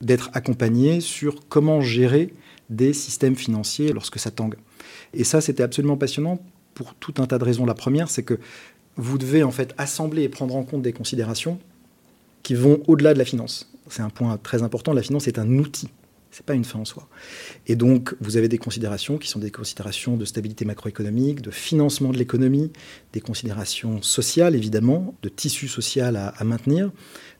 d'être 0.00 0.30
accompagnés 0.32 1.00
sur 1.00 1.48
comment 1.48 1.80
gérer 1.80 2.34
des 2.68 2.92
systèmes 2.92 3.36
financiers 3.36 3.92
lorsque 3.92 4.18
ça 4.18 4.30
tangue. 4.30 4.56
Et 5.14 5.24
ça, 5.24 5.40
c'était 5.40 5.62
absolument 5.62 5.96
passionnant 5.96 6.38
pour 6.74 6.94
tout 6.94 7.14
un 7.18 7.26
tas 7.26 7.38
de 7.38 7.44
raisons. 7.44 7.66
La 7.66 7.74
première, 7.74 8.10
c'est 8.10 8.22
que 8.22 8.38
vous 8.96 9.18
devez 9.18 9.42
en 9.42 9.50
fait 9.50 9.74
assembler 9.78 10.22
et 10.22 10.28
prendre 10.28 10.54
en 10.54 10.62
compte 10.62 10.82
des 10.82 10.92
considérations 10.92 11.58
qui 12.42 12.54
vont 12.54 12.82
au-delà 12.86 13.14
de 13.14 13.18
la 13.18 13.24
finance. 13.24 13.72
C'est 13.88 14.02
un 14.02 14.10
point 14.10 14.36
très 14.36 14.62
important. 14.62 14.92
La 14.92 15.02
finance 15.02 15.26
est 15.26 15.38
un 15.38 15.58
outil. 15.58 15.88
C'est 16.30 16.46
pas 16.46 16.54
une 16.54 16.64
fin 16.64 16.78
en 16.78 16.84
soi. 16.84 17.08
Et 17.66 17.74
donc, 17.74 18.14
vous 18.20 18.36
avez 18.36 18.48
des 18.48 18.58
considérations 18.58 19.18
qui 19.18 19.28
sont 19.28 19.40
des 19.40 19.50
considérations 19.50 20.16
de 20.16 20.24
stabilité 20.24 20.64
macroéconomique, 20.64 21.42
de 21.42 21.50
financement 21.50 22.10
de 22.10 22.18
l'économie, 22.18 22.70
des 23.12 23.20
considérations 23.20 24.00
sociales, 24.00 24.54
évidemment, 24.54 25.14
de 25.22 25.28
tissu 25.28 25.66
social 25.66 26.16
à, 26.16 26.44
maintenir. 26.44 26.92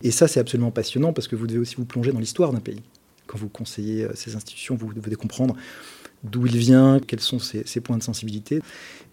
Et 0.02 0.10
ça, 0.10 0.26
c'est 0.26 0.40
absolument 0.40 0.72
passionnant 0.72 1.12
parce 1.12 1.28
que 1.28 1.36
vous 1.36 1.46
devez 1.46 1.60
aussi 1.60 1.76
vous 1.76 1.84
plonger 1.84 2.12
dans 2.12 2.18
l'histoire 2.18 2.52
d'un 2.52 2.60
pays 2.60 2.82
quand 3.30 3.38
vous 3.38 3.48
conseillez 3.48 4.04
euh, 4.04 4.10
ces 4.14 4.34
institutions, 4.34 4.74
vous 4.74 4.92
devez 4.92 5.14
comprendre 5.14 5.54
d'où 6.24 6.46
il 6.46 6.56
vient, 6.56 6.98
quels 6.98 7.20
sont 7.20 7.38
ses, 7.38 7.80
points 7.80 7.96
de 7.96 8.02
sensibilité. 8.02 8.60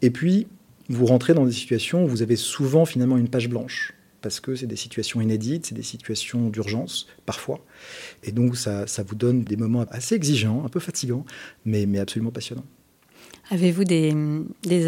Et 0.02 0.10
puis, 0.10 0.48
vous 0.90 1.06
rentrez 1.06 1.34
dans 1.34 1.46
des 1.46 1.52
situations 1.52 2.04
où 2.04 2.08
vous 2.08 2.22
avez 2.22 2.36
souvent 2.36 2.86
finalement 2.86 3.18
une 3.18 3.30
page 3.30 3.48
blanche, 3.48 3.94
parce 4.22 4.40
que 4.40 4.56
c'est 4.56 4.68
des 4.68 4.76
situations 4.76 5.22
inédites, 5.22 5.68
c'est 5.68 5.76
des 5.76 5.84
situations 5.84 6.50
d'urgence, 6.50 7.08
parfois. 7.26 7.64
Et 8.24 8.32
donc, 8.32 8.58
ça, 8.58 8.88
ça, 8.88 9.04
vous 9.04 9.16
donne 9.16 9.44
des 9.44 9.58
moments 9.58 9.86
assez 9.90 10.16
exigeants, 10.16 10.66
un 10.66 10.70
peu 10.70 10.80
fatigants, 10.80 11.26
mais, 11.66 11.86
mais 11.86 12.00
absolument 12.00 12.32
passionnants. 12.32 12.66
Avez-vous 13.50 13.86
des, 13.86 14.14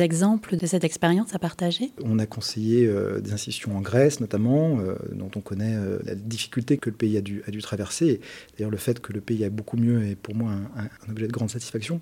exemples 0.02 0.58
de 0.58 0.66
cette 0.66 0.84
expérience 0.84 1.34
à 1.34 1.40
partager? 1.40 1.92
On 2.04 2.20
a 2.20 2.26
conseillé 2.26 2.88
euh, 2.88 3.22
des 3.22 3.32
institutions 3.32 3.78
en 3.78 3.82
Grèce 3.82 4.20
notamment, 4.20 4.80
euh, 4.80 4.96
dont 5.14 5.32
on 5.36 5.40
connaît 5.40 5.76
euh, 5.76 6.00
la 6.04 6.16
difficulté 6.16 6.78
que 6.78 6.90
le 6.90 6.96
pays 6.96 7.16
a 7.16 7.22
dû, 7.22 7.42
a 7.48 7.52
dû 7.52 7.62
traverser. 7.62 8.20
D'ailleurs, 8.58 8.72
le 8.72 8.78
fait 8.78 9.00
que 9.00 9.14
le 9.14 9.22
pays 9.22 9.46
a 9.46 9.50
beaucoup 9.50 9.78
mieux 9.78 10.06
est 10.06 10.16
pour 10.16 10.36
moi 10.36 10.52
un, 10.76 11.12
objet 11.12 11.28
de 11.28 11.32
grande 11.32 11.50
satisfaction. 11.50 12.02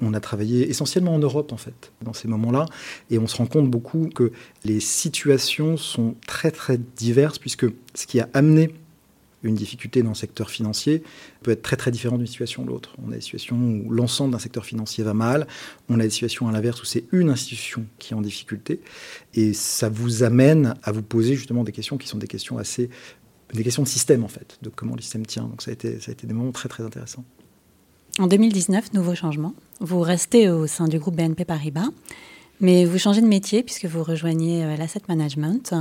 On 0.00 0.14
a 0.14 0.20
travaillé 0.20 0.68
essentiellement 0.68 1.14
en 1.14 1.18
Europe, 1.18 1.52
en 1.52 1.56
fait, 1.56 1.92
dans 2.02 2.12
ces 2.12 2.28
moments-là, 2.28 2.66
et 3.10 3.18
on 3.18 3.26
se 3.26 3.36
rend 3.36 3.46
compte 3.46 3.70
beaucoup 3.70 4.08
que 4.14 4.32
les 4.64 4.80
situations 4.80 5.76
sont 5.76 6.14
très, 6.26 6.50
très 6.50 6.78
diverses, 6.96 7.38
puisque 7.38 7.66
ce 7.94 8.06
qui 8.06 8.20
a 8.20 8.28
amené 8.32 8.74
une 9.42 9.54
difficulté 9.54 10.02
dans 10.02 10.10
le 10.10 10.14
secteur 10.16 10.50
financier 10.50 11.02
peut 11.42 11.52
être 11.52 11.62
très 11.62 11.76
très 11.76 11.90
différent 11.90 12.18
d'une 12.18 12.26
situation 12.26 12.64
de 12.64 12.68
l'autre. 12.68 12.96
On 13.04 13.12
a 13.12 13.14
des 13.14 13.20
situations 13.20 13.56
où 13.56 13.90
l'ensemble 13.90 14.32
d'un 14.32 14.38
secteur 14.38 14.64
financier 14.64 15.04
va 15.04 15.14
mal, 15.14 15.46
on 15.88 16.00
a 16.00 16.02
des 16.02 16.10
situations 16.10 16.48
à 16.48 16.52
l'inverse 16.52 16.82
où 16.82 16.84
c'est 16.84 17.04
une 17.12 17.30
institution 17.30 17.86
qui 17.98 18.14
est 18.14 18.16
en 18.16 18.20
difficulté, 18.20 18.80
et 19.34 19.52
ça 19.52 19.88
vous 19.88 20.22
amène 20.22 20.74
à 20.82 20.92
vous 20.92 21.02
poser 21.02 21.34
justement 21.36 21.62
des 21.62 21.72
questions 21.72 21.98
qui 21.98 22.08
sont 22.08 22.18
des 22.18 22.26
questions 22.26 22.58
assez 22.58 22.90
des 23.54 23.64
questions 23.64 23.82
de 23.82 23.88
système 23.88 24.24
en 24.24 24.28
fait, 24.28 24.58
de 24.60 24.68
comment 24.68 24.94
le 24.94 25.00
système 25.00 25.24
tient. 25.24 25.44
Donc 25.44 25.62
ça 25.62 25.70
a 25.70 25.72
été, 25.72 26.00
ça 26.00 26.10
a 26.10 26.12
été 26.12 26.26
des 26.26 26.34
moments 26.34 26.52
très 26.52 26.68
très 26.68 26.82
intéressants. 26.84 27.24
En 28.18 28.26
2019, 28.26 28.94
nouveau 28.94 29.14
changement. 29.14 29.54
Vous 29.78 30.00
restez 30.00 30.50
au 30.50 30.66
sein 30.66 30.88
du 30.88 30.98
groupe 30.98 31.14
BNP 31.14 31.44
Paribas, 31.44 31.86
mais 32.60 32.84
vous 32.84 32.98
changez 32.98 33.20
de 33.20 33.28
métier 33.28 33.62
puisque 33.62 33.84
vous 33.84 34.02
rejoignez 34.02 34.64
euh, 34.64 34.76
l'asset 34.76 35.02
management 35.08 35.72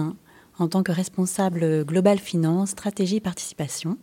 en 0.60 0.67
tant 0.67 0.84
que 0.84 0.91
responsable 0.91 1.84
global 1.84 2.20
finance, 2.20 2.70
stratégie 2.72 3.15
et 3.15 3.22
participation. 3.22 3.98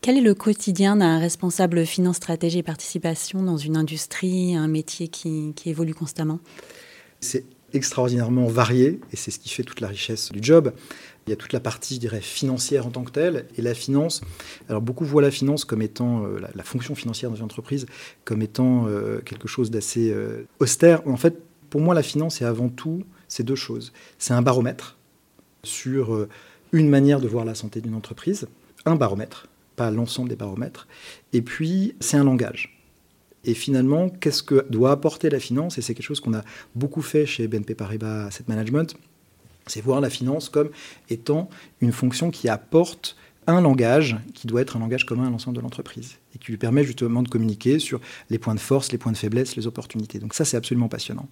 Quel 0.00 0.18
est 0.18 0.20
le 0.20 0.34
quotidien 0.34 0.96
d'un 0.96 1.20
responsable 1.20 1.86
finance, 1.86 2.16
stratégie 2.16 2.58
et 2.58 2.62
participation 2.64 3.42
dans 3.42 3.56
une 3.56 3.76
industrie, 3.76 4.56
un 4.56 4.68
métier 4.68 5.06
qui, 5.06 5.54
évolue 5.64 5.94
constamment? 5.94 6.40
Extraordinairement 7.72 8.46
varié 8.46 9.00
et 9.12 9.16
c'est 9.16 9.30
ce 9.30 9.38
qui 9.38 9.48
fait 9.48 9.62
toute 9.62 9.80
la 9.80 9.88
richesse 9.88 10.32
du 10.32 10.38
job. 10.42 10.72
Il 11.26 11.30
y 11.30 11.32
a 11.32 11.36
toute 11.36 11.52
la 11.52 11.60
partie, 11.60 11.96
je 11.96 12.00
dirais, 12.00 12.20
financière 12.20 12.86
en 12.86 12.90
tant 12.90 13.02
que 13.02 13.10
telle 13.10 13.46
et 13.56 13.62
la 13.62 13.74
finance. 13.74 14.20
Alors 14.68 14.80
beaucoup 14.80 15.04
voient 15.04 15.22
la 15.22 15.32
finance 15.32 15.64
comme 15.64 15.82
étant, 15.82 16.24
euh, 16.24 16.38
la, 16.54 16.62
fonction 16.62 16.94
financière 16.94 17.30
dans 17.30 17.36
une 17.36 17.44
entreprise, 17.44 17.86
comme 18.24 18.42
étant 18.42 18.86
euh, 18.86 19.18
quelque 19.24 19.48
chose 19.48 19.70
d'assez 19.70 20.12
euh, 20.12 20.46
austère. 20.60 21.06
En 21.06 21.16
fait, 21.16 21.36
pour 21.68 21.80
moi, 21.80 21.94
la 21.94 22.04
finance 22.04 22.40
est 22.40 22.44
avant 22.44 22.68
tout 22.68 23.02
ces 23.26 23.42
deux 23.42 23.56
choses. 23.56 23.92
C'est 24.18 24.34
un 24.34 24.42
baromètre 24.42 24.96
sur 25.64 26.28
une 26.70 26.88
manière 26.88 27.20
de 27.20 27.26
voir 27.26 27.44
la 27.44 27.56
santé 27.56 27.80
d'une 27.80 27.94
entreprise, 27.94 28.46
un 28.84 28.94
baromètre, 28.94 29.48
pas 29.74 29.90
l'ensemble 29.90 30.28
des 30.28 30.36
baromètres, 30.36 30.86
et 31.32 31.42
puis 31.42 31.96
c'est 31.98 32.16
un 32.16 32.22
langage. 32.22 32.75
Et 33.46 33.54
finalement, 33.54 34.10
qu'est-ce 34.10 34.42
que 34.42 34.66
doit 34.68 34.90
apporter 34.90 35.30
la 35.30 35.40
finance? 35.40 35.78
Et 35.78 35.82
c'est 35.82 35.94
quelque 35.94 36.04
chose 36.04 36.20
qu'on 36.20 36.34
a 36.34 36.42
beaucoup 36.74 37.02
fait 37.02 37.24
chez 37.24 37.48
BNP 37.48 37.74
Paribas 37.74 38.26
Asset 38.26 38.44
Management, 38.48 38.96
c'est 39.66 39.80
voir 39.80 40.00
la 40.00 40.10
finance 40.10 40.48
comme 40.48 40.70
étant 41.10 41.48
une 41.80 41.92
fonction 41.92 42.30
qui 42.30 42.48
apporte 42.48 43.16
un 43.48 43.60
langage 43.60 44.16
qui 44.34 44.46
doit 44.46 44.60
être 44.60 44.76
un 44.76 44.80
langage 44.80 45.06
commun 45.06 45.28
à 45.28 45.30
l'ensemble 45.30 45.56
de 45.56 45.62
l'entreprise 45.62 46.16
et 46.34 46.38
qui 46.38 46.50
lui 46.50 46.58
permet 46.58 46.82
justement 46.82 47.22
de 47.22 47.28
communiquer 47.28 47.78
sur 47.78 48.00
les 48.28 48.38
points 48.38 48.54
de 48.54 48.60
force, 48.60 48.90
les 48.90 48.98
points 48.98 49.12
de 49.12 49.16
faiblesse, 49.16 49.54
les 49.54 49.68
opportunités. 49.68 50.18
Donc 50.18 50.34
ça, 50.34 50.44
c'est 50.44 50.56
absolument 50.56 50.88
passionnant. 50.88 51.28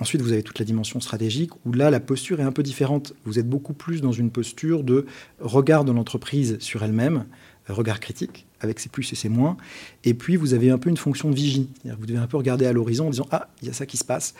Ensuite, 0.00 0.22
vous 0.22 0.32
avez 0.32 0.42
toute 0.42 0.58
la 0.58 0.64
dimension 0.64 1.00
stratégique 1.00 1.50
où 1.64 1.72
là, 1.72 1.90
la 1.90 2.00
posture 2.00 2.40
est 2.40 2.44
un 2.44 2.52
peu 2.52 2.64
différente. 2.64 3.14
Vous 3.24 3.38
êtes 3.38 3.48
beaucoup 3.48 3.74
plus 3.74 4.00
dans 4.00 4.12
une 4.12 4.30
posture 4.30 4.82
de 4.82 5.06
regard 5.40 5.84
de 5.84 5.92
l'entreprise 5.92 6.58
sur 6.58 6.82
elle-même, 6.82 7.26
regard 7.68 8.00
critique, 8.00 8.46
avec 8.60 8.80
ses 8.80 8.88
plus 8.88 9.12
et 9.12 9.16
ses 9.16 9.28
moins. 9.28 9.56
Et 10.04 10.14
puis, 10.14 10.36
vous 10.36 10.54
avez 10.54 10.70
un 10.70 10.78
peu 10.78 10.90
une 10.90 10.96
fonction 10.96 11.30
de 11.30 11.34
vigie. 11.34 11.68
Vous 11.84 12.06
devez 12.06 12.18
un 12.18 12.26
peu 12.26 12.36
regarder 12.36 12.66
à 12.66 12.72
l'horizon 12.72 13.06
en 13.06 13.10
disant 13.10 13.26
Ah, 13.30 13.48
il 13.62 13.68
y 13.68 13.70
a 13.70 13.74
ça 13.74 13.86
qui 13.86 13.96
se 13.96 14.04
passe. 14.04 14.34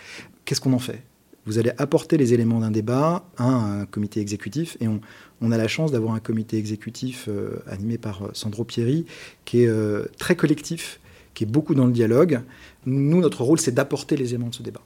Qu'est-ce 0.44 0.60
qu'on 0.60 0.72
en 0.72 0.78
fait? 0.78 1.02
Vous 1.44 1.58
allez 1.58 1.72
apporter 1.78 2.16
les 2.16 2.34
éléments 2.34 2.60
d'un 2.60 2.70
débat 2.70 3.24
à 3.36 3.44
un 3.44 3.86
comité 3.86 4.20
exécutif. 4.20 4.76
Et 4.80 4.86
on, 4.88 5.50
a 5.50 5.56
la 5.56 5.66
chance 5.66 5.90
d'avoir 5.90 6.14
un 6.14 6.20
comité 6.20 6.56
exécutif 6.56 7.26
euh, 7.28 7.58
animé 7.66 7.98
par 7.98 8.22
euh, 8.22 8.30
Sandro 8.32 8.64
Pieri, 8.64 9.06
qui 9.44 9.62
est 9.62 9.66
euh, 9.66 10.04
très 10.18 10.36
collectif, 10.36 11.00
qui 11.34 11.42
est 11.42 11.48
beaucoup 11.48 11.74
dans 11.74 11.86
le 11.86 11.92
dialogue. 11.92 12.42
Nous, 12.86 13.20
notre 13.20 13.42
rôle, 13.42 13.58
c'est 13.58 13.74
d'apporter 13.74 14.16
les 14.16 14.34
éléments 14.34 14.50
de 14.50 14.54
ce 14.54 14.62
débat. 14.62 14.82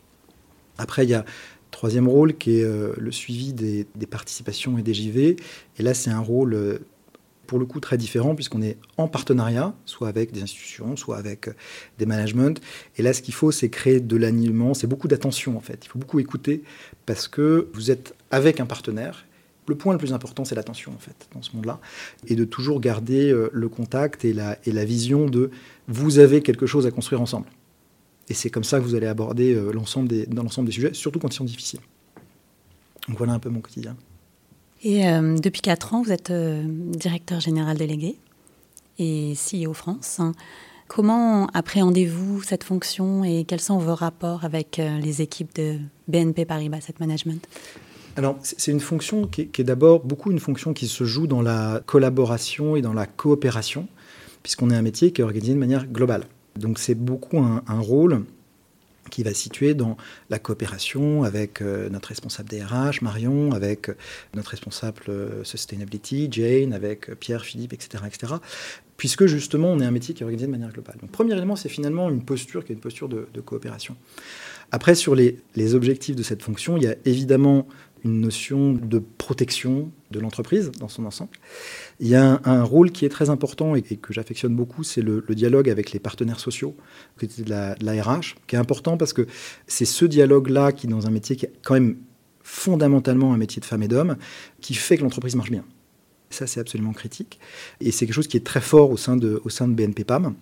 Après, 0.78 1.04
il 1.04 1.10
y 1.10 1.14
a 1.14 1.26
troisième 1.70 2.08
rôle 2.08 2.38
qui 2.38 2.58
est 2.58 2.64
le 2.64 3.12
suivi 3.12 3.52
des, 3.52 3.86
des, 3.96 4.06
participations 4.06 4.78
et 4.78 4.82
des 4.82 4.94
JV. 4.94 5.36
Et 5.78 5.82
là, 5.82 5.92
c'est 5.92 6.10
un 6.10 6.20
rôle 6.20 6.80
pour 7.46 7.58
le 7.58 7.66
coup 7.66 7.80
très 7.80 7.96
différent 7.96 8.34
puisqu'on 8.34 8.62
est 8.62 8.76
en 8.96 9.08
partenariat, 9.08 9.74
soit 9.84 10.08
avec 10.08 10.32
des 10.32 10.42
institutions, 10.42 10.96
soit 10.96 11.16
avec 11.16 11.48
euh, 11.48 11.52
des 11.98 12.06
managements. 12.06 12.54
Et 12.96 13.02
là, 13.02 13.12
ce 13.12 13.22
qu'il 13.22 13.34
faut, 13.34 13.50
c'est 13.50 13.68
créer 13.68 14.00
de 14.00 14.16
l'animement, 14.16 14.74
c'est 14.74 14.86
beaucoup 14.86 15.08
d'attention 15.08 15.56
en 15.56 15.60
fait. 15.60 15.80
Il 15.84 15.88
faut 15.88 15.98
beaucoup 15.98 16.20
écouter 16.20 16.62
parce 17.06 17.28
que 17.28 17.68
vous 17.74 17.90
êtes 17.90 18.14
avec 18.30 18.60
un 18.60 18.66
partenaire. 18.66 19.26
Le 19.68 19.74
point 19.74 19.92
le 19.92 19.98
plus 19.98 20.12
important, 20.12 20.44
c'est 20.44 20.54
l'attention 20.54 20.92
en 20.92 20.98
fait 20.98 21.28
dans 21.34 21.42
ce 21.42 21.50
monde-là, 21.56 21.80
et 22.28 22.36
de 22.36 22.44
toujours 22.44 22.80
garder 22.80 23.32
euh, 23.32 23.50
le 23.52 23.68
contact 23.68 24.24
et 24.24 24.32
la, 24.32 24.58
et 24.64 24.70
la 24.70 24.84
vision 24.84 25.26
de 25.26 25.50
vous 25.88 26.20
avez 26.20 26.40
quelque 26.40 26.66
chose 26.66 26.86
à 26.86 26.92
construire 26.92 27.20
ensemble. 27.20 27.46
Et 28.28 28.34
c'est 28.34 28.50
comme 28.50 28.64
ça 28.64 28.78
que 28.78 28.84
vous 28.84 28.94
allez 28.94 29.06
aborder 29.06 29.54
euh, 29.54 29.72
l'ensemble 29.72 30.08
des, 30.08 30.26
dans 30.26 30.42
l'ensemble 30.42 30.68
des 30.68 30.72
sujets, 30.72 30.94
surtout 30.94 31.18
quand 31.18 31.32
ils 31.32 31.36
sont 31.36 31.44
difficiles. 31.44 31.80
Donc 33.08 33.18
voilà 33.18 33.32
un 33.32 33.38
peu 33.38 33.50
mon 33.50 33.60
quotidien. 33.60 33.96
Et 34.82 35.08
euh, 35.08 35.36
depuis 35.36 35.62
4 35.62 35.94
ans, 35.94 36.02
vous 36.02 36.12
êtes 36.12 36.30
euh, 36.30 36.62
directeur 36.66 37.40
général 37.40 37.76
délégué 37.76 38.16
et 38.98 39.34
CEO 39.34 39.72
France. 39.72 40.20
Comment 40.88 41.48
appréhendez-vous 41.48 42.42
cette 42.42 42.62
fonction 42.62 43.24
et 43.24 43.44
quels 43.44 43.60
sont 43.60 43.78
vos 43.78 43.94
rapports 43.94 44.44
avec 44.44 44.78
euh, 44.78 44.98
les 44.98 45.22
équipes 45.22 45.54
de 45.56 45.78
BNP 46.08 46.44
Paribas 46.44 46.78
Asset 46.78 46.94
Management? 47.00 47.46
Alors, 48.16 48.38
c'est 48.42 48.70
une 48.70 48.80
fonction 48.80 49.26
qui 49.26 49.42
est, 49.42 49.60
d'abord 49.62 50.04
beaucoup 50.04 50.30
une 50.30 50.38
fonction 50.38 50.72
qui 50.72 50.86
se 50.86 51.04
joue 51.04 51.26
dans 51.26 51.42
la 51.42 51.82
collaboration 51.84 52.76
et 52.76 52.80
dans 52.80 52.94
la 52.94 53.06
coopération, 53.06 53.88
puisqu'on 54.42 54.70
est 54.70 54.76
un 54.76 54.82
métier 54.82 55.12
qui 55.12 55.20
est 55.20 55.24
organisé 55.24 55.52
de 55.52 55.58
manière 55.58 55.86
globale. 55.86 56.24
Donc, 56.56 56.78
c'est 56.78 56.94
beaucoup 56.94 57.38
un, 57.40 57.62
un 57.66 57.80
rôle 57.80 58.24
qui 59.10 59.22
va 59.22 59.34
situer 59.34 59.74
dans 59.74 59.96
la 60.30 60.38
coopération 60.38 61.24
avec 61.24 61.60
euh, 61.60 61.88
notre 61.88 62.08
responsable 62.08 62.48
DRH, 62.48 63.02
Marion, 63.02 63.52
avec 63.52 63.88
euh, 63.88 63.96
notre 64.34 64.50
responsable 64.50 65.02
euh, 65.08 65.44
Sustainability, 65.44 66.28
Jane, 66.30 66.72
avec 66.72 67.14
Pierre, 67.18 67.44
Philippe, 67.44 67.72
etc., 67.72 68.04
etc. 68.06 68.34
Puisque 68.96 69.26
justement, 69.26 69.68
on 69.68 69.80
est 69.80 69.84
un 69.84 69.90
métier 69.90 70.14
qui 70.14 70.22
est 70.22 70.24
organisé 70.24 70.46
de 70.46 70.52
manière 70.52 70.72
globale. 70.72 70.96
Donc, 71.00 71.10
premier 71.10 71.34
élément, 71.34 71.56
c'est 71.56 71.68
finalement 71.68 72.08
une 72.08 72.24
posture 72.24 72.64
qui 72.64 72.72
est 72.72 72.74
une 72.74 72.80
posture 72.80 73.08
de, 73.08 73.26
coopération. 73.44 73.96
Après, 74.72 74.94
sur 74.94 75.14
les, 75.14 75.36
objectifs 75.74 76.16
de 76.16 76.22
cette 76.22 76.42
fonction, 76.42 76.76
il 76.76 76.84
y 76.84 76.86
a 76.86 76.96
évidemment 77.04 77.68
une 78.06 78.20
notion 78.20 78.72
de 78.72 78.98
protection 78.98 79.90
de 80.10 80.20
l'entreprise 80.20 80.70
dans 80.78 80.88
son 80.88 81.04
ensemble. 81.04 81.30
Il 82.00 82.08
y 82.08 82.14
a 82.14 82.40
un, 82.44 82.62
rôle 82.62 82.90
qui 82.90 83.04
est 83.04 83.08
très 83.08 83.30
important 83.30 83.74
et, 83.74 83.82
que 83.82 84.12
j'affectionne 84.12 84.54
beaucoup, 84.54 84.82
c'est 84.84 85.02
le, 85.02 85.22
dialogue 85.30 85.68
avec 85.68 85.92
les 85.92 85.98
partenaires 85.98 86.40
sociaux, 86.40 86.74
côté 87.18 87.42
de 87.42 87.46
de 87.46 87.84
la 87.84 88.02
RH, 88.02 88.36
qui 88.46 88.56
est 88.56 88.58
important 88.58 88.96
parce 88.96 89.12
que 89.12 89.26
c'est 89.66 89.84
ce 89.84 90.04
dialogue-là 90.04 90.72
qui, 90.72 90.86
dans 90.86 91.06
un 91.06 91.10
métier 91.10 91.36
qui 91.36 91.46
est 91.46 91.52
quand 91.64 91.74
même 91.74 91.96
fondamentalement 92.42 93.34
un 93.34 93.36
métier 93.36 93.60
de 93.60 93.66
femme 93.66 93.82
et 93.82 93.88
d'homme, 93.88 94.16
qui 94.60 94.74
fait 94.74 94.96
que 94.96 95.02
l'entreprise 95.02 95.34
marche 95.34 95.50
bien. 95.50 95.64
Ça, 96.30 96.46
c'est 96.46 96.60
absolument 96.60 96.92
critique. 96.92 97.38
Et 97.80 97.90
c'est 97.90 98.06
quelque 98.06 98.14
chose 98.14 98.28
qui 98.28 98.36
est 98.36 98.46
très 98.46 98.60
fort 98.60 98.90
au 98.90 98.96
sein 98.96 99.16
de, 99.16 99.40
au 99.44 99.48
sein 99.48 99.68
de 99.68 99.74
BNP 99.74 100.04
PAM. 100.04 100.34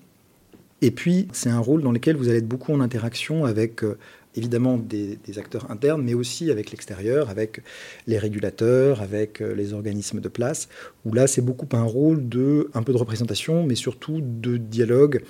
Et 0.83 0.90
puis, 0.90 1.28
c'est 1.33 1.50
un 1.50 1.61
rôle 1.61 1.83
dans 1.83 1.92
lequel 1.92 2.16
vous 2.16 2.28
allez 2.28 2.38
être 2.38 2.49
beaucoup 2.49 2.73
en 2.73 2.80
interaction 2.80 3.44
avec 3.47 3.85
euh, 3.85 3.97
évidemment 4.36 4.78
des, 4.78 5.18
acteurs 5.36 5.70
internes, 5.70 6.02
mais 6.02 6.14
aussi 6.14 6.50
avec 6.50 6.70
l'extérieur, 6.70 7.30
avec 7.30 7.62
les 8.06 8.18
régulateurs, 8.18 9.02
avec 9.02 9.40
euh, 9.40 9.54
les 9.54 9.72
organismes 9.72 10.20
de 10.20 10.28
place, 10.28 10.68
où 11.04 11.12
là 11.12 11.26
c'est 11.26 11.40
beaucoup 11.40 11.68
un 11.72 11.82
rôle 11.82 12.28
de 12.28 12.70
un 12.74 12.82
peu 12.82 12.92
de 12.92 12.98
représentation, 12.98 13.64
mais 13.64 13.74
surtout 13.74 14.20
de 14.22 14.56
dialogue 14.56 15.22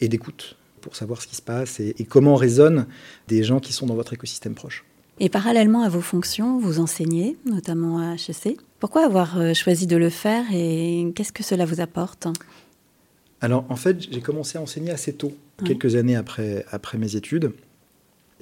et 0.00 0.08
d'écoute 0.08 0.56
pour 0.80 0.96
savoir 0.96 1.20
ce 1.20 1.26
qui 1.26 1.36
se 1.36 1.42
passe 1.42 1.78
et, 1.80 1.94
comment 2.08 2.36
résonnent 2.36 2.86
des 3.28 3.42
gens 3.42 3.60
qui 3.60 3.72
sont 3.72 3.86
dans 3.86 3.94
votre 3.94 4.14
écosystème 4.14 4.54
proche. 4.54 4.84
Et 5.18 5.28
parallèlement 5.28 5.82
à 5.82 5.90
vos 5.90 6.00
fonctions, 6.00 6.58
vous 6.58 6.80
enseignez, 6.80 7.36
notamment 7.44 7.98
à 7.98 8.14
HEC. 8.14 8.56
Pourquoi 8.78 9.04
avoir 9.04 9.38
euh, 9.38 9.52
choisi 9.52 9.86
de 9.86 9.96
le 9.96 10.08
faire 10.08 10.44
et 10.54 11.12
qu'est-ce 11.14 11.32
que 11.32 11.42
cela 11.42 11.66
vous 11.66 11.82
apporte? 11.82 12.28
Alors 13.42 13.66
en 13.68 13.76
fait, 13.76 14.00
j'ai 14.10 14.20
commencé 14.20 14.56
à 14.56 14.62
enseigner 14.62 14.90
assez 14.90 15.12
tôt, 15.12 15.32
quelques 15.64 15.96
années 15.96 16.16
après, 16.16 16.64
après 16.70 16.96
mes 16.96 17.16
études. 17.16 17.52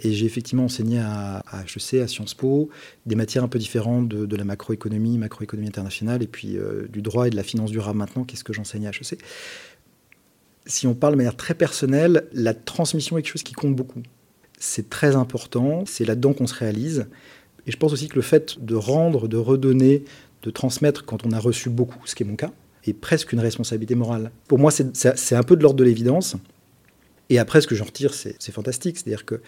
Et 0.02 0.12
j'ai 0.12 0.26
effectivement 0.26 0.64
enseigné 0.64 1.00
à, 1.00 1.43
HEC, 1.64 2.00
à 2.00 2.09
Sciences 2.09 2.35
Po, 2.35 2.71
des 3.07 3.17
matières 3.17 3.45
un 3.45 3.49
peu 3.49 3.59
différentes 3.59 4.09
de, 4.09 4.37
la 4.37 4.45
macroéconomie, 4.45 5.19
macroéconomie 5.19 5.69
internationale, 5.69 6.23
et 6.23 6.26
puis 6.26 6.57
euh, 6.57 6.87
du 6.88 7.02
droit 7.02 7.26
et 7.26 7.31
de 7.31 7.37
la 7.37 7.43
finance 7.43 7.71
durable 7.71 7.99
maintenant. 7.99 8.25
Qu'est-ce 8.25 8.45
que 8.45 8.52
j'enseigne 8.52 8.87
à 8.87 8.90
HEC 8.90 9.19
Si 10.67 10.87
on 10.87 10.95
parle 10.95 11.14
de 11.14 11.19
manière 11.19 11.37
très 11.37 11.55
personnelle, 11.55 12.28
la 12.33 12.55
transmission 12.55 13.19
est 13.19 13.23
quelque 13.23 13.33
chose 13.33 13.43
qui 13.43 13.55
compte 13.55 13.75
beaucoup. 13.75 14.02
C'est 14.59 14.88
très 14.88 15.17
important, 15.17 15.85
c'est 15.87 16.05
là-dedans 16.05 16.33
qu'on 16.33 16.47
se 16.47 16.55
réalise. 16.55 17.07
Et 17.67 17.73
je 17.73 17.76
pense 17.76 17.93
aussi 17.93 18.09
que 18.09 18.17
le 18.17 18.23
fait 18.23 18.64
de 18.64 18.75
rendre, 18.75 19.28
de 19.28 19.37
redonner, 19.37 20.05
de 20.43 20.50
transmettre 20.50 21.05
quand 21.05 21.26
on 21.26 21.33
a 21.33 21.38
reçu 21.38 21.71
beaucoup, 21.71 22.00
ce 22.07 22.14
qui 22.14 22.23
est 22.23 22.26
mon 22.26 22.37
cas, 22.37 22.52
est 22.87 22.93
presque 22.93 23.33
une 23.33 23.40
responsabilité 23.40 23.95
morale. 23.95 24.31
Pour 24.47 24.59
moi, 24.59 24.71
c'est 24.71 25.35
un 25.35 25.43
peu 25.43 25.57
de 25.57 25.62
l'ordre 25.62 25.78
de 25.78 25.85
l'évidence. 25.85 26.37
Et 27.31 27.38
après, 27.38 27.61
ce 27.61 27.67
que 27.67 27.75
j'en 27.75 27.85
retire, 27.85 28.14
c'est 28.14 28.52
fantastique. 28.52 28.97
C'est-à-dire 28.97 29.25
que 29.25 29.40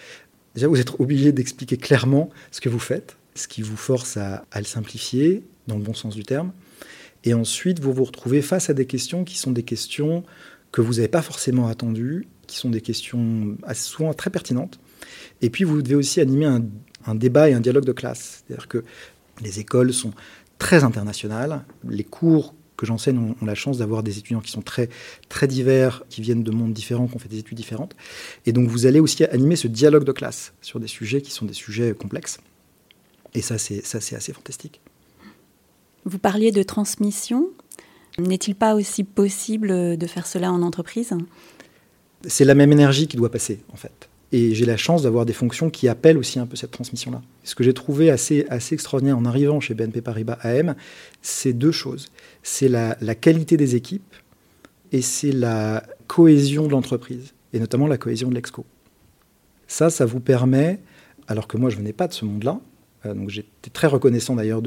Déjà, 0.54 0.68
vous 0.68 0.80
êtes 0.80 0.98
obligé 0.98 1.32
d'expliquer 1.32 1.76
clairement 1.76 2.30
ce 2.50 2.60
que 2.60 2.68
vous 2.68 2.78
faites, 2.78 3.16
ce 3.34 3.48
qui 3.48 3.62
vous 3.62 3.76
force 3.76 4.16
à, 4.16 4.44
le 4.56 4.64
simplifier, 4.64 5.44
dans 5.66 5.76
le 5.76 5.82
bon 5.82 5.94
sens 5.94 6.14
du 6.14 6.24
terme. 6.24 6.52
Et 7.24 7.34
ensuite, 7.34 7.80
vous 7.80 7.92
vous 7.92 8.04
retrouvez 8.04 8.42
face 8.42 8.70
à 8.70 8.74
des 8.74 8.86
questions 8.86 9.24
qui 9.24 9.38
sont 9.38 9.52
des 9.52 9.62
questions 9.62 10.24
que 10.72 10.80
vous 10.80 10.94
n'avez 10.94 11.08
pas 11.08 11.22
forcément 11.22 11.68
attendues, 11.68 12.26
qui 12.46 12.56
sont 12.56 12.70
des 12.70 12.80
questions 12.80 13.56
souvent 13.74 14.14
très 14.14 14.30
pertinentes. 14.30 14.80
Et 15.42 15.50
puis, 15.50 15.64
vous 15.64 15.82
devez 15.82 15.94
aussi 15.94 16.20
animer 16.20 16.46
un, 16.46 16.64
un 17.06 17.14
débat 17.14 17.48
et 17.48 17.52
un 17.52 17.60
dialogue 17.60 17.84
de 17.84 17.92
classe. 17.92 18.42
C'est-à-dire 18.46 18.68
que 18.68 18.84
les 19.42 19.60
écoles 19.60 19.92
sont 19.92 20.12
très 20.58 20.84
internationales. 20.84 21.64
Les 21.88 22.04
cours 22.04 22.54
que 22.80 22.86
j'enseigne 22.86 23.18
ont, 23.18 23.44
la 23.44 23.54
chance 23.54 23.76
d'avoir 23.76 24.02
des 24.02 24.18
étudiants 24.18 24.40
qui 24.40 24.50
sont 24.50 24.62
très, 24.62 24.88
très 25.28 25.46
divers, 25.46 26.02
qui 26.08 26.22
viennent 26.22 26.42
de 26.42 26.50
mondes 26.50 26.72
différents, 26.72 27.06
qui 27.06 27.14
ont 27.14 27.18
fait 27.18 27.28
des 27.28 27.38
études 27.38 27.58
différentes. 27.58 27.94
Et 28.46 28.52
donc 28.52 28.68
vous 28.68 28.86
allez 28.86 29.00
aussi 29.00 29.22
animer 29.24 29.56
ce 29.56 29.68
dialogue 29.68 30.04
de 30.04 30.12
classe 30.12 30.54
sur 30.62 30.80
des 30.80 30.86
sujets 30.86 31.20
qui 31.20 31.30
sont 31.30 31.44
des 31.44 31.52
sujets 31.52 31.92
complexes. 31.92 32.38
Et 33.34 33.42
ça, 33.42 33.58
c'est, 33.58 33.84
ça, 33.84 34.00
c'est 34.00 34.16
assez 34.16 34.32
fantastique. 34.32 34.80
Vous 36.06 36.18
parliez 36.18 36.52
de 36.52 36.62
transmission. 36.62 37.50
N'est-il 38.18 38.54
pas 38.54 38.74
aussi 38.74 39.04
possible 39.04 39.96
de 39.96 40.06
faire 40.06 40.26
cela 40.26 40.50
en 40.50 40.62
entreprise? 40.62 41.12
C'est 42.26 42.44
la 42.44 42.54
même 42.54 42.72
énergie 42.72 43.06
qui 43.06 43.16
doit 43.16 43.30
passer, 43.30 43.60
en 43.72 43.76
fait. 43.76 44.09
Et 44.32 44.54
j'ai 44.54 44.64
la 44.64 44.76
chance 44.76 45.02
d'avoir 45.02 45.26
des 45.26 45.32
fonctions 45.32 45.70
qui 45.70 45.88
appellent 45.88 46.18
aussi 46.18 46.38
un 46.38 46.46
peu 46.46 46.54
cette 46.54 46.70
transmission-là. 46.70 47.20
Ce 47.42 47.54
que 47.54 47.64
j'ai 47.64 47.74
trouvé 47.74 48.10
assez, 48.10 48.46
assez 48.48 48.74
extraordinaire 48.74 49.18
en 49.18 49.24
arrivant 49.24 49.58
chez 49.58 49.74
BNP 49.74 50.02
Paribas 50.02 50.38
AM, 50.42 50.76
c'est 51.20 51.52
deux 51.52 51.72
choses. 51.72 52.10
C'est 52.42 52.68
la, 52.68 52.94
qualité 53.14 53.56
des 53.56 53.74
équipes 53.74 54.14
et 54.92 55.02
c'est 55.02 55.32
la 55.32 55.82
cohésion 56.06 56.66
de 56.66 56.72
l'entreprise, 56.72 57.32
et 57.52 57.60
notamment 57.60 57.86
la 57.86 57.98
cohésion 57.98 58.28
de 58.28 58.34
l'exco. 58.34 58.64
Ça, 59.66 59.90
ça 59.90 60.04
vous 60.04 60.20
permet, 60.20 60.80
alors 61.28 61.46
que 61.46 61.56
moi 61.56 61.70
je 61.70 61.76
venais 61.76 61.92
pas 61.92 62.08
de 62.08 62.12
ce 62.12 62.24
monde-là, 62.24 62.60
euh, 63.06 63.14
donc 63.14 63.30
j'étais 63.30 63.70
très 63.72 63.86
reconnaissant 63.86 64.34
d'ailleurs 64.34 64.62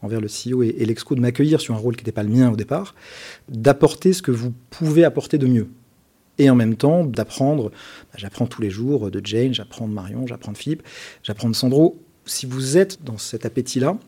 envers 0.00 0.20
le 0.20 0.28
CEO 0.28 0.62
et 0.62 0.84
l'exco 0.84 1.14
de 1.14 1.20
m'accueillir 1.20 1.60
sur 1.60 1.74
un 1.74 1.78
rôle 1.78 1.94
qui 1.94 2.02
n'était 2.02 2.12
pas 2.12 2.22
le 2.22 2.30
mien 2.30 2.50
au 2.50 2.56
départ, 2.56 2.94
d'apporter 3.50 4.14
ce 4.14 4.22
que 4.22 4.30
vous 4.30 4.52
pouvez 4.70 5.04
apporter 5.04 5.36
de 5.36 5.46
mieux 5.46 5.68
et 6.38 6.50
en 6.50 6.54
même 6.54 6.76
temps 6.76 7.04
d'apprendre. 7.04 7.70
Bah, 7.70 8.18
j'apprends 8.18 8.46
tous 8.46 8.62
les 8.62 8.70
jours 8.70 9.10
de 9.10 9.20
Jane, 9.24 9.54
j'apprends 9.54 9.88
de 9.88 9.92
Marion, 9.92 10.26
j'apprends 10.26 10.52
de 10.52 10.58
Philippe, 10.58 10.82
j'apprends 11.22 11.48
de 11.48 11.54
Sandro. 11.54 12.00
Si 12.24 12.46
vous 12.46 12.76
êtes 12.76 13.02
dans 13.04 13.18
cet 13.18 13.46
appétit-là, 13.46 13.98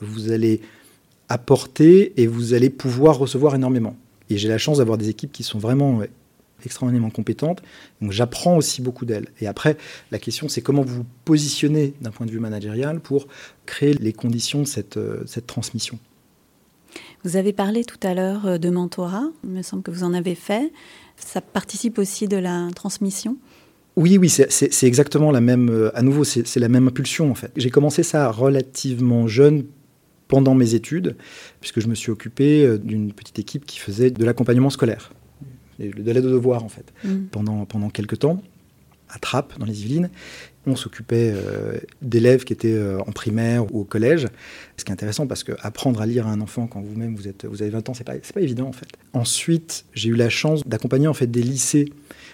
vous 0.00 0.30
allez 0.32 0.60
apporter 1.28 2.20
et 2.20 2.26
vous 2.26 2.54
allez 2.54 2.70
pouvoir 2.70 3.18
recevoir 3.18 3.54
énormément. 3.54 3.96
Et 4.30 4.38
j'ai 4.38 4.48
la 4.48 4.58
chance 4.58 4.78
d'avoir 4.78 4.98
des 4.98 5.08
équipes 5.08 5.32
qui 5.32 5.42
sont 5.42 5.58
vraiment 5.58 6.02
extraordinairement 6.64 7.10
compétentes. 7.10 7.62
Donc 8.00 8.12
j'apprends 8.12 8.56
aussi 8.56 8.82
beaucoup 8.82 9.04
d'elles. 9.04 9.28
Et 9.40 9.46
après, 9.46 9.76
la 10.10 10.18
question, 10.18 10.48
c'est 10.48 10.62
comment 10.62 10.82
vous 10.82 10.96
vous 10.96 11.06
positionnez 11.24 11.94
d'un 12.00 12.10
point 12.10 12.26
de 12.26 12.30
vue 12.30 12.40
managérial 12.40 13.00
pour 13.00 13.26
créer 13.66 13.94
les 13.94 14.12
conditions 14.12 14.60
de 14.62 14.66
cette, 14.66 14.96
euh, 14.96 15.22
cette 15.26 15.46
transmission. 15.46 15.98
Vous 17.24 17.36
avez 17.36 17.52
parlé 17.52 17.84
tout 17.84 17.98
à 18.02 18.14
l'heure 18.14 18.46
euh, 18.46 18.58
de 18.58 18.70
mentorat. 18.70 19.30
Il 19.44 19.50
me 19.50 19.62
semble 19.62 19.82
que 19.82 19.90
vous 19.90 20.04
en 20.04 20.14
avez 20.14 20.34
fait. 20.34 20.72
Ça 21.16 21.40
participe 21.40 21.98
aussi 21.98 22.28
de 22.28 22.36
la 22.36 22.68
transmission 22.74 23.36
oui, 23.94 24.16
oui, 24.16 24.30
c'est 24.30 24.86
exactement 24.86 25.30
la 25.30 25.42
même. 25.42 25.68
Euh, 25.68 25.94
à 25.94 26.00
nouveau, 26.00 26.24
c'est 26.24 26.56
la 26.56 26.70
même 26.70 26.88
impulsion 26.88 27.30
en 27.30 27.34
fait. 27.34 27.52
J'ai 27.56 27.68
commencé 27.68 28.02
ça 28.02 28.30
relativement 28.30 29.26
jeune 29.26 29.66
pendant 30.28 30.54
mes 30.54 30.72
études, 30.72 31.14
puisque 31.60 31.80
je 31.80 31.88
me 31.88 31.94
suis 31.94 32.10
occupé 32.10 32.78
d'une 32.82 33.12
petite 33.12 33.38
équipe 33.38 33.66
qui 33.66 33.78
faisait 33.78 34.10
de 34.10 34.24
l'accompagnement 34.24 34.70
scolaire 34.70 35.12
de 35.78 36.12
l'aide 36.12 36.24
aux 36.24 36.30
devoirs 36.30 36.64
en 36.64 36.68
fait, 36.68 36.92
mm. 37.04 37.26
pendant, 37.30 37.64
pendant 37.64 37.90
quelques 37.90 38.20
temps, 38.20 38.42
à 39.08 39.18
Trappes, 39.18 39.58
dans 39.58 39.66
les 39.66 39.82
Yvelines. 39.82 40.10
On 40.66 40.76
s'occupait 40.76 41.32
euh, 41.34 41.78
d'élèves 42.02 42.44
qui 42.44 42.52
étaient 42.52 42.72
euh, 42.72 43.00
en 43.00 43.12
primaire 43.12 43.74
ou 43.74 43.80
au 43.80 43.84
collège, 43.84 44.28
ce 44.76 44.84
qui 44.84 44.90
est 44.90 44.94
intéressant 44.94 45.26
parce 45.26 45.42
que 45.42 45.52
apprendre 45.60 46.00
à 46.00 46.06
lire 46.06 46.26
à 46.26 46.30
un 46.30 46.40
enfant 46.40 46.66
quand 46.66 46.80
vous-même 46.80 47.16
vous, 47.16 47.26
êtes, 47.26 47.44
vous 47.44 47.62
avez 47.62 47.70
20 47.70 47.88
ans, 47.88 47.94
c'est 47.94 48.04
pas, 48.04 48.14
pas 48.14 48.40
évident 48.40 48.68
en 48.68 48.72
fait. 48.72 48.86
Ensuite, 49.12 49.84
j'ai 49.94 50.10
eu 50.10 50.14
la 50.14 50.28
chance 50.28 50.66
d'accompagner 50.66 51.08
en 51.08 51.14
fait 51.14 51.26
des 51.26 51.42
lycées 51.42 51.92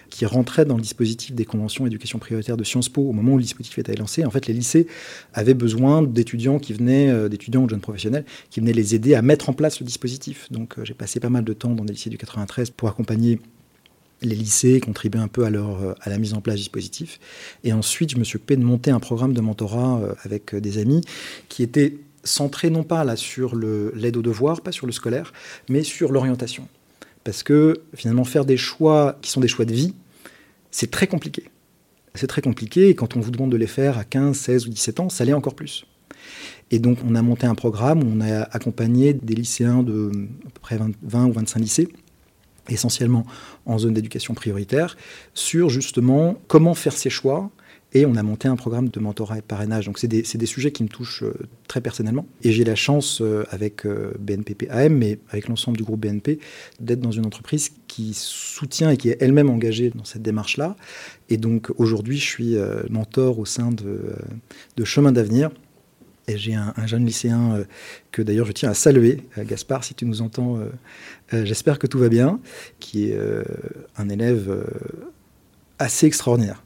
qui 0.09 0.25
rentraient 0.25 0.65
dans 0.65 0.75
le 0.75 0.81
dispositif 0.81 1.33
des 1.33 1.45
conventions 1.45 1.85
éducation 1.87 2.19
prioritaire 2.19 2.57
de 2.57 2.63
Sciences 2.63 2.89
Po 2.89 3.01
au 3.01 3.13
moment 3.13 3.33
où 3.33 3.37
le 3.37 3.43
dispositif 3.43 3.77
était 3.79 3.95
lancé. 3.95 4.25
En 4.25 4.31
fait, 4.31 4.47
les 4.47 4.53
lycées 4.53 4.87
avaient 5.33 5.53
besoin 5.53 6.01
d'étudiants 6.01 6.59
qui 6.59 6.73
venaient, 6.73 7.09
euh, 7.09 7.29
d'étudiants 7.29 7.63
ou 7.63 7.65
de 7.65 7.71
jeunes 7.71 7.81
professionnels, 7.81 8.25
qui 8.49 8.59
venaient 8.59 8.73
les 8.73 8.95
aider 8.95 9.15
à 9.15 9.21
mettre 9.21 9.49
en 9.49 9.53
place 9.53 9.79
le 9.79 9.85
dispositif. 9.85 10.51
Donc, 10.51 10.75
j'ai 10.83 10.93
passé 10.93 11.19
pas 11.19 11.29
mal 11.29 11.43
de 11.43 11.53
temps 11.53 11.73
dans 11.73 11.85
des 11.85 11.93
lycées 11.93 12.09
du 12.09 12.17
93 12.17 12.71
pour 12.71 12.89
accompagner 12.89 13.39
les 14.21 14.35
lycées, 14.35 14.79
contribuer 14.79 15.19
un 15.19 15.27
peu 15.27 15.45
à, 15.45 15.49
leur, 15.49 15.81
euh, 15.81 15.93
la 16.05 16.17
mise 16.17 16.33
en 16.33 16.41
place 16.41 16.55
du 16.55 16.61
dispositif. 16.61 17.19
Et 17.63 17.73
ensuite, 17.73 18.11
je 18.11 18.17
me 18.17 18.23
suis 18.23 18.37
occupé 18.37 18.55
de 18.57 18.63
monter 18.63 18.91
un 18.91 18.99
programme 18.99 19.33
de 19.33 19.41
mentorat 19.41 20.01
avec 20.23 20.55
des 20.55 20.77
amis 20.77 21.01
qui 21.47 21.63
était 21.63 21.97
centré 22.23 22.69
non 22.69 22.83
pas 22.83 23.15
sur 23.15 23.55
l'aide 23.55 24.17
aux 24.17 24.21
devoirs, 24.21 24.61
pas 24.61 24.71
sur 24.71 24.85
le 24.85 24.91
scolaire, 24.91 25.33
mais 25.69 25.83
sur 25.83 26.11
l'orientation. 26.11 26.67
Parce 27.23 27.43
que 27.43 27.81
finalement, 27.95 28.23
faire 28.23 28.45
des 28.45 28.57
choix 28.57 29.17
qui 29.21 29.29
sont 29.29 29.41
des 29.41 29.47
choix 29.47 29.65
de 29.65 29.73
vie, 29.73 29.93
c'est 30.71 30.91
très 30.91 31.07
compliqué. 31.07 31.43
C'est 32.15 32.27
très 32.27 32.41
compliqué 32.41 32.89
et 32.89 32.95
quand 32.95 33.15
on 33.15 33.19
vous 33.19 33.31
demande 33.31 33.51
de 33.51 33.57
les 33.57 33.67
faire 33.67 33.97
à 33.97 34.03
15, 34.03 34.35
16 34.35 34.67
ou 34.67 34.69
17 34.69 34.99
ans, 34.99 35.09
ça 35.09 35.25
l'est 35.25 35.33
encore 35.33 35.55
plus. 35.55 35.85
Et 36.71 36.79
donc, 36.79 36.99
on 37.07 37.15
a 37.15 37.21
monté 37.21 37.47
un 37.47 37.55
programme 37.55 38.03
où 38.03 38.07
on 38.07 38.21
a 38.21 38.43
accompagné 38.43 39.13
des 39.13 39.35
lycéens 39.35 39.83
de 39.83 40.11
à 40.45 40.49
peu 40.49 40.59
près 40.61 40.79
20 41.03 41.25
ou 41.25 41.31
25 41.33 41.59
lycées, 41.59 41.89
essentiellement 42.73 43.25
en 43.65 43.77
zone 43.77 43.93
d'éducation 43.93 44.33
prioritaire, 44.33 44.97
sur 45.33 45.69
justement 45.69 46.37
comment 46.47 46.73
faire 46.73 46.93
ses 46.93 47.09
choix 47.09 47.51
et 47.93 48.05
on 48.05 48.15
a 48.15 48.23
monté 48.23 48.47
un 48.47 48.55
programme 48.55 48.89
de 48.89 48.99
mentorat 48.99 49.39
et 49.39 49.41
parrainage. 49.41 49.87
Donc, 49.87 49.97
c'est 49.97 50.07
des, 50.07 50.21
des, 50.21 50.45
sujets 50.45 50.71
qui 50.71 50.83
me 50.83 50.89
touchent 50.89 51.23
euh, 51.23 51.33
très 51.67 51.81
personnellement. 51.81 52.27
Et 52.43 52.51
j'ai 52.51 52.63
la 52.63 52.75
chance, 52.75 53.19
euh, 53.21 53.45
avec 53.49 53.85
euh, 53.85 54.13
BNPP-AM, 54.19 54.95
mais 54.95 55.17
avec 55.29 55.47
l'ensemble 55.47 55.77
du 55.77 55.83
groupe 55.83 56.01
BNP, 56.01 56.39
d'être 56.79 56.99
dans 56.99 57.11
une 57.11 57.25
entreprise 57.25 57.71
qui 57.87 58.13
soutient 58.13 58.91
et 58.91 58.97
qui 58.97 59.09
est 59.09 59.17
elle-même 59.21 59.49
engagée 59.49 59.89
dans 59.89 60.03
cette 60.03 60.21
démarche-là. 60.21 60.75
Et 61.29 61.37
donc, 61.37 61.71
aujourd'hui, 61.77 62.17
je 62.17 62.25
suis 62.25 62.55
mentor 62.89 63.39
au 63.39 63.45
sein 63.45 63.71
de, 63.71 64.15
de 64.77 64.83
Chemin 64.83 65.11
d'avenir. 65.11 65.49
Et 66.29 66.37
j'ai 66.37 66.53
un, 66.53 66.73
jeune 66.85 67.05
lycéen 67.05 67.65
que 68.11 68.21
d'ailleurs 68.21 68.45
je 68.45 68.51
tiens 68.51 68.69
à 68.69 68.73
saluer, 68.75 69.27
Gaspard, 69.37 69.83
si 69.83 69.95
tu 69.95 70.05
nous 70.05 70.21
entends, 70.21 70.59
j'espère 71.33 71.79
que 71.79 71.87
tout 71.87 71.97
va 71.97 72.07
bien, 72.07 72.39
qui 72.79 73.09
est 73.09 73.17
un 73.97 74.09
élève 74.09 74.63
assez 75.79 76.05
extraordinaire 76.05 76.63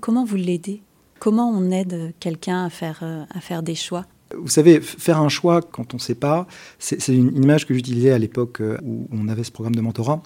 Comment 0.00 0.24
vous 0.24 0.36
l'aidez? 0.36 0.82
Comment 1.18 1.48
on 1.50 1.70
aide 1.70 2.12
quelqu'un 2.20 2.64
à 2.64 2.70
faire, 2.70 3.00
euh, 3.02 3.24
à 3.30 3.40
faire 3.40 3.62
des 3.62 3.74
choix? 3.74 4.04
Vous 4.36 4.48
savez, 4.48 4.80
faire 4.80 5.20
un 5.20 5.28
choix 5.28 5.62
quand 5.62 5.94
on 5.94 5.96
ne 5.96 6.02
sait 6.02 6.14
pas, 6.14 6.46
c'est 6.78 7.08
une 7.08 7.34
image 7.36 7.66
que 7.66 7.74
j'utilisais 7.74 8.10
à 8.10 8.18
l'époque 8.18 8.60
euh, 8.60 8.76
où 8.82 9.08
on 9.12 9.28
avait 9.28 9.44
ce 9.44 9.52
programme 9.52 9.74
de 9.74 9.80
mentorat. 9.80 10.22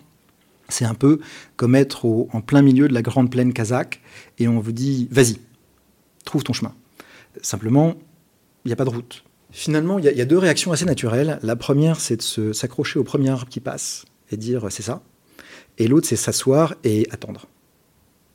C'est 0.69 0.85
un 0.85 0.95
peu 0.95 1.21
comme 1.57 1.75
être 1.75 2.07
en 2.07 2.41
plein 2.41 2.63
milieu 2.63 2.89
de 2.89 2.95
la 2.95 3.03
grande 3.03 3.31
plaine 3.31 3.53
kazakh 3.53 4.01
et 4.39 4.49
on 4.49 4.61
vous 4.61 4.73
dit 4.73 5.09
vas-y, 5.11 5.39
trouve 6.25 6.45
ton 6.45 6.53
chemin. 6.53 6.73
Simplement, 7.43 7.95
il 8.65 8.69
n'y 8.69 8.73
a 8.73 8.77
pas 8.77 8.85
de 8.85 8.91
route. 8.91 9.25
Finalement, 9.51 9.99
il 9.99 10.05
y, 10.05 10.09
y, 10.17 10.21
a 10.21 10.25
deux 10.25 10.39
réactions 10.39 10.73
assez 10.73 10.85
naturelles. 10.85 11.39
La 11.43 11.57
première, 11.57 11.99
c'est 11.99 12.39
de 12.39 12.53
s'accrocher 12.53 12.99
au 12.99 13.05
premier 13.05 13.31
arbre 13.31 13.49
qui 13.49 13.61
passe 13.61 14.05
et 14.31 14.37
dire 14.37 14.67
c'est 14.71 14.83
ça. 14.83 15.03
Et 15.79 15.89
l'autre, 15.89 16.07
c'est 16.07 16.17
s'asseoir 16.17 16.75
et 16.85 17.07
attendre. 17.11 17.47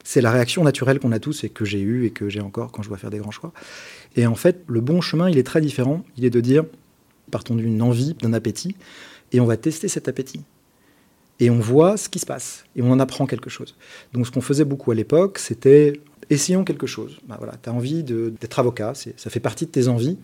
C'est 0.04 0.22
la 0.22 0.32
réaction 0.32 0.64
naturelle 0.64 1.00
qu'on 1.00 1.12
a 1.12 1.20
tous 1.20 1.44
et 1.44 1.50
que 1.50 1.66
j'ai 1.66 1.80
eue 1.80 2.06
et 2.06 2.12
que 2.12 2.30
j'ai 2.30 2.42
encore 2.42 2.72
quand 2.72 2.84
je 2.84 2.90
dois 2.90 2.98
faire 2.98 3.10
des 3.10 3.18
grands 3.18 3.32
choix. 3.32 3.54
Et 4.16 4.28
en 4.28 4.36
fait, 4.36 4.64
le 4.68 4.82
bon 4.82 5.02
chemin, 5.02 5.30
il 5.30 5.38
est 5.38 5.44
très 5.44 5.62
différent. 5.62 6.04
Il 6.18 6.26
est 6.26 6.30
de 6.30 6.42
dire, 6.42 6.64
partons 7.32 7.56
d'une 7.56 7.82
envie, 7.82 8.14
d'un 8.16 8.34
appétit, 8.34 8.76
et 9.32 9.40
on 9.40 9.46
va 9.46 9.58
tester 9.58 9.88
cet 9.88 10.08
appétit. 10.08 10.44
Et 11.40 11.50
on 11.50 11.60
voit 11.60 11.98
ce 11.98 12.08
qui 12.08 12.20
se 12.20 12.26
passe, 12.26 12.64
et 12.76 12.82
on 12.82 12.92
en 12.92 13.00
apprend 13.00 13.26
quelque 13.26 13.50
chose. 13.50 13.76
Donc 14.14 14.26
ce 14.26 14.32
qu'on 14.32 14.42
faisait 14.42 14.64
beaucoup 14.64 14.92
à 14.92 14.96
l'époque, 14.96 15.38
c'était 15.38 16.00
essayons 16.30 16.64
quelque 16.64 16.88
chose. 16.88 17.18
Ben 17.28 17.36
voilà, 17.38 17.54
tu 17.62 17.70
as 17.70 17.74
envie 17.74 18.04
d'être 18.04 18.60
avocat, 18.60 18.94
ça 18.96 19.30
fait 19.30 19.40
partie 19.40 19.66
de 19.66 19.72
tes 19.72 19.88
envies. 19.88 20.18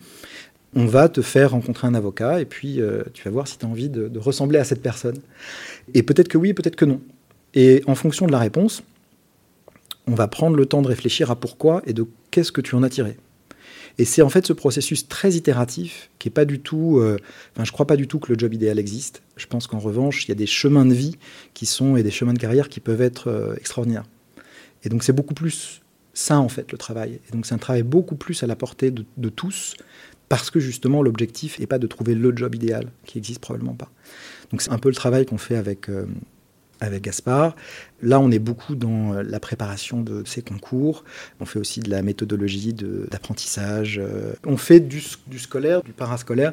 On 0.74 0.86
va 0.86 1.10
te 1.10 1.20
faire 1.20 1.50
rencontrer 1.50 1.86
un 1.86 1.94
avocat, 1.94 2.40
et 2.40 2.46
puis 2.46 2.80
euh, 2.80 3.02
tu 3.12 3.24
vas 3.24 3.30
voir 3.30 3.46
si 3.46 3.58
tu 3.58 3.66
as 3.66 3.68
envie 3.68 3.90
de 3.90 4.18
ressembler 4.18 4.58
à 4.58 4.64
cette 4.64 4.80
personne. 4.82 5.18
Et 5.92 6.02
peut-être 6.02 6.28
que 6.28 6.38
oui, 6.38 6.54
peut-être 6.54 6.76
que 6.76 6.86
non. 6.86 7.00
Et 7.54 7.82
en 7.86 7.94
fonction 7.94 8.26
de 8.26 8.32
la 8.32 8.38
réponse, 8.38 8.82
on 10.06 10.14
va 10.14 10.28
prendre 10.28 10.56
le 10.56 10.66
temps 10.66 10.82
de 10.82 10.88
réfléchir 10.88 11.30
à 11.30 11.36
pourquoi 11.36 11.82
et 11.86 11.92
de 11.92 12.06
qu'est-ce 12.30 12.52
que 12.52 12.60
tu 12.60 12.74
en 12.74 12.82
as 12.82 12.88
tiré. 12.88 13.16
Et 13.98 14.04
c'est 14.04 14.22
en 14.22 14.28
fait 14.28 14.46
ce 14.46 14.52
processus 14.52 15.08
très 15.08 15.32
itératif 15.32 16.10
qui 16.18 16.28
est 16.28 16.32
pas 16.32 16.44
du 16.44 16.60
tout. 16.60 16.98
Euh, 16.98 17.18
enfin, 17.54 17.64
je 17.64 17.72
crois 17.72 17.86
pas 17.86 17.96
du 17.96 18.08
tout 18.08 18.18
que 18.18 18.32
le 18.32 18.38
job 18.38 18.54
idéal 18.54 18.78
existe. 18.78 19.22
Je 19.36 19.46
pense 19.46 19.66
qu'en 19.66 19.78
revanche, 19.78 20.24
il 20.24 20.28
y 20.28 20.32
a 20.32 20.36
des 20.36 20.46
chemins 20.46 20.86
de 20.86 20.94
vie 20.94 21.16
qui 21.54 21.66
sont 21.66 21.96
et 21.96 22.02
des 22.02 22.10
chemins 22.10 22.32
de 22.32 22.38
carrière 22.38 22.68
qui 22.68 22.80
peuvent 22.80 23.02
être 23.02 23.28
euh, 23.28 23.54
extraordinaires. 23.56 24.04
Et 24.84 24.88
donc 24.88 25.02
c'est 25.02 25.12
beaucoup 25.12 25.34
plus 25.34 25.82
ça 26.14 26.38
en 26.38 26.48
fait 26.48 26.72
le 26.72 26.78
travail. 26.78 27.20
Et 27.28 27.32
donc 27.32 27.46
c'est 27.46 27.54
un 27.54 27.58
travail 27.58 27.82
beaucoup 27.82 28.16
plus 28.16 28.42
à 28.42 28.46
la 28.46 28.56
portée 28.56 28.90
de, 28.90 29.28
tous 29.28 29.76
parce 30.28 30.50
que 30.50 30.60
justement 30.60 31.02
l'objectif 31.02 31.58
n'est 31.58 31.66
pas 31.66 31.78
de 31.78 31.86
trouver 31.86 32.14
le 32.14 32.36
job 32.36 32.54
idéal 32.54 32.90
qui 33.06 33.18
existe 33.18 33.40
probablement 33.40 33.74
pas. 33.74 33.90
Donc 34.50 34.62
c'est 34.62 34.70
un 34.70 34.78
peu 34.78 34.88
le 34.88 34.94
travail 34.94 35.26
qu'on 35.26 35.38
fait 35.38 35.56
avec 35.56 35.88
euh, 35.88 36.06
avec 36.82 37.04
Gaspard. 37.04 37.54
Là, 38.02 38.18
on 38.20 38.30
est 38.30 38.40
beaucoup 38.40 38.74
dans 38.74 39.14
euh, 39.14 39.22
la 39.22 39.40
préparation 39.40 40.02
de 40.02 40.24
ces 40.26 40.42
concours. 40.42 41.04
On 41.40 41.44
fait 41.44 41.58
aussi 41.58 41.80
de 41.80 41.88
la 41.88 42.02
méthodologie 42.02 42.74
d'apprentissage. 42.74 43.98
Euh, 44.02 44.32
on 44.44 44.56
fait 44.56 44.80
du, 44.80 45.00
scolaire, 45.00 45.82
du 45.82 45.92
parascolaire, 45.92 46.52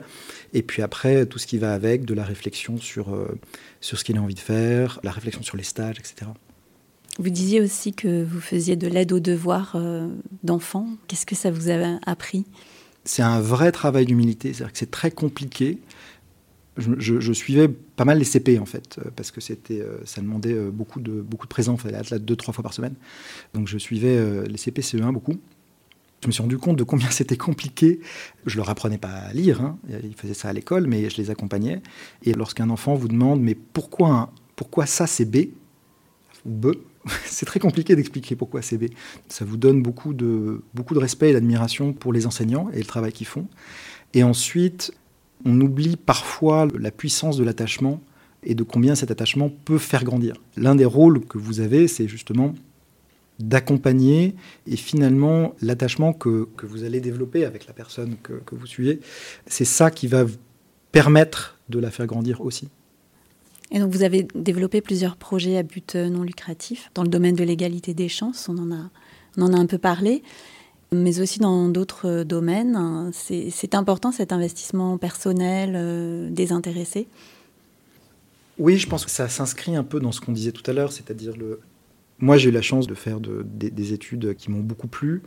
et 0.54 0.62
puis 0.62 0.82
après, 0.82 1.26
tout 1.26 1.40
ce 1.40 1.48
qui 1.48 1.58
va 1.58 1.74
avec, 1.74 2.06
de 2.06 2.14
la 2.14 2.24
réflexion 2.24 2.78
sur, 2.78 3.14
euh, 3.14 3.38
sur 3.82 3.98
ce 3.98 4.04
qu'il 4.04 4.18
a 4.18 4.22
envie 4.22 4.36
de 4.36 4.40
faire, 4.40 5.00
la 5.04 5.12
réflexion 5.12 5.42
sur 5.42 5.58
les 5.58 5.64
stages, 5.64 5.98
etc. 6.00 6.32
Vous 7.18 7.30
disiez 7.30 7.60
aussi 7.60 7.92
que 7.92 8.24
vous 8.24 8.40
faisiez 8.40 8.76
de 8.76 8.88
l'aide 8.88 9.12
aux 9.12 9.20
devoirs 9.20 9.76
d'enfants. 10.44 10.88
Qu'est-ce 11.08 11.26
que 11.26 11.36
ça 11.36 11.52
vous 11.52 11.70
a 11.70 12.00
appris? 12.06 12.46
C'est 13.04 13.24
un 13.24 13.42
vrai 13.42 13.74
travail 13.74 14.06
d'humilité, 14.06 14.54
c'est-à-dire 14.54 14.72
que 14.72 14.80
c'est 14.80 14.92
très 14.92 15.12
compliqué 15.12 15.80
je, 16.78 17.34
suivais 17.34 17.68
pas 17.68 18.06
mal 18.06 18.20
les 18.20 18.26
CP 18.26 18.60
en 18.60 18.66
fait, 18.66 19.00
euh, 19.00 19.10
parce 19.16 19.32
que 19.32 19.42
c'était, 19.42 19.82
euh, 19.82 19.98
ça 20.06 20.22
demandait 20.22 20.54
euh, 20.54 20.72
beaucoup 20.72 21.00
de, 21.00 21.22
beaucoup 21.22 21.46
de 21.46 21.50
présence, 21.50 21.80
il 21.80 21.84
fallait 21.84 21.98
être 21.98 22.10
là 22.10 22.20
deux, 22.20 22.36
trois 22.36 22.54
fois 22.54 22.64
par 22.64 22.74
semaine. 22.74 22.96
Donc 23.54 23.68
je 23.68 23.78
suivais 23.78 24.48
les 24.48 24.58
CP 24.58 24.82
CE1 24.82 25.12
beaucoup. 25.12 25.36
Je 26.22 26.28
me 26.28 26.32
suis 26.32 26.42
rendu 26.42 26.58
compte 26.58 26.78
de 26.78 26.84
combien 26.84 27.10
c'était 27.12 27.38
compliqué. 27.38 28.00
Je 28.46 28.58
leur 28.58 28.70
apprenais 28.70 28.98
pas 28.98 29.10
à 29.10 29.34
lire, 29.34 29.62
hein. 29.62 29.78
ils 30.04 30.16
faisaient 30.16 30.34
ça 30.34 30.50
à 30.50 30.54
l'école, 30.54 30.88
mais 30.88 31.10
je 31.10 31.18
les 31.18 31.30
accompagnais. 31.30 31.82
Et 32.24 32.34
lorsqu'un 32.34 32.70
enfant 32.70 32.96
vous 32.96 33.08
demande, 33.08 33.42
mais 33.42 33.56
pourquoi, 33.56 34.32
pourquoi 34.56 34.86
ça 34.86 35.08
c'est 35.08 35.26
B 35.26 35.50
ou 36.46 36.52
B? 36.52 36.68
C'est 37.26 37.46
très 37.46 37.62
compliqué 37.62 37.96
d'expliquer 37.96 38.36
pourquoi 38.36 38.62
c'est 38.62 38.78
B. 38.78 38.92
Ça 39.30 39.46
vous 39.46 39.56
donne 39.56 39.82
beaucoup 39.82 40.14
de, 40.14 40.62
beaucoup 40.74 40.94
de 40.94 41.00
respect 41.00 41.30
et 41.30 41.34
d'admiration 41.34 41.94
pour 41.94 42.12
les 42.12 42.28
enseignants 42.28 42.70
et 42.74 42.78
le 42.78 42.84
travail 42.84 43.14
qu'ils 43.14 43.26
font. 43.26 43.48
Et 44.14 44.22
ensuite, 44.22 44.94
on 45.46 45.60
oublie 45.62 45.96
parfois 45.96 46.68
la 46.78 46.92
puissance 46.92 47.38
de 47.38 47.44
l'attachement 47.44 48.02
et 48.44 48.56
de 48.56 48.64
combien 48.64 48.96
cet 48.96 49.12
attachement 49.12 49.50
peut 49.50 49.78
faire 49.78 50.04
grandir. 50.04 50.36
L'un 50.56 50.76
des 50.76 50.86
rôles 50.86 51.26
que 51.26 51.38
vous 51.38 51.60
avez, 51.60 51.88
c'est 51.88 52.08
justement 52.08 52.54
d'accompagner 53.40 54.36
et 54.68 54.76
finalement 54.76 55.56
l'attachement 55.62 56.12
que, 56.12 56.50
vous 56.62 56.84
allez 56.84 57.00
développer 57.00 57.46
avec 57.46 57.68
la 57.68 57.74
personne 57.74 58.18
que, 58.22 58.42
vous 58.52 58.68
suivez, 58.68 59.00
c'est 59.46 59.66
ça 59.66 59.92
qui 59.92 60.08
va 60.08 60.26
permettre 60.92 61.58
de 61.70 61.80
la 61.80 61.92
faire 61.92 62.06
grandir 62.06 62.42
aussi. 62.42 62.68
Et 63.72 63.80
donc 63.80 63.94
vous 63.94 64.04
avez 64.04 64.28
développé 64.36 64.82
plusieurs 64.82 65.16
projets 65.16 65.58
à 65.58 65.64
but 65.64 65.96
non 65.96 66.24
lucratif 66.24 66.92
dans 66.96 67.04
le 67.04 67.10
domaine 67.10 67.36
de 67.36 67.44
l'égalité 67.44 67.94
des 67.94 68.10
chances, 68.10 68.50
on 68.50 68.58
en 68.58 69.54
a 69.54 69.58
un 69.58 69.66
peu 69.68 69.78
parlé. 69.78 70.24
Mais 70.92 71.20
aussi 71.20 71.40
dans 71.40 71.70
d'autres 71.70 72.24
domaines. 72.24 73.12
C'est 73.14 73.76
important 73.76 74.12
cet 74.12 74.32
investissement 74.32 74.98
personnel, 74.98 75.74
euh, 75.76 76.30
désintéressé 76.30 77.08
Oui, 78.58 78.78
je 78.78 78.88
pense 78.88 79.06
que 79.06 79.12
ça 79.12 79.30
s'inscrit 79.30 79.76
un 79.76 79.84
peu 79.84 80.00
dans 80.00 80.12
ce 80.12 80.22
qu'on 80.22 80.32
disait 80.32 80.52
tout 80.52 80.70
à 80.70 80.74
l'heure, 80.74 80.92
c'est-à-dire 80.92 81.36
le, 81.38 81.60
moi, 82.22 82.38
j'ai 82.38 82.50
eu 82.50 82.52
la 82.52 82.62
chance 82.62 82.86
de 82.86 82.96
faire 82.96 83.20
des, 83.22 83.94
études 83.94 84.36
qui 84.36 84.52
m'ont 84.52 84.60
beaucoup 84.60 84.88
plu 84.88 85.22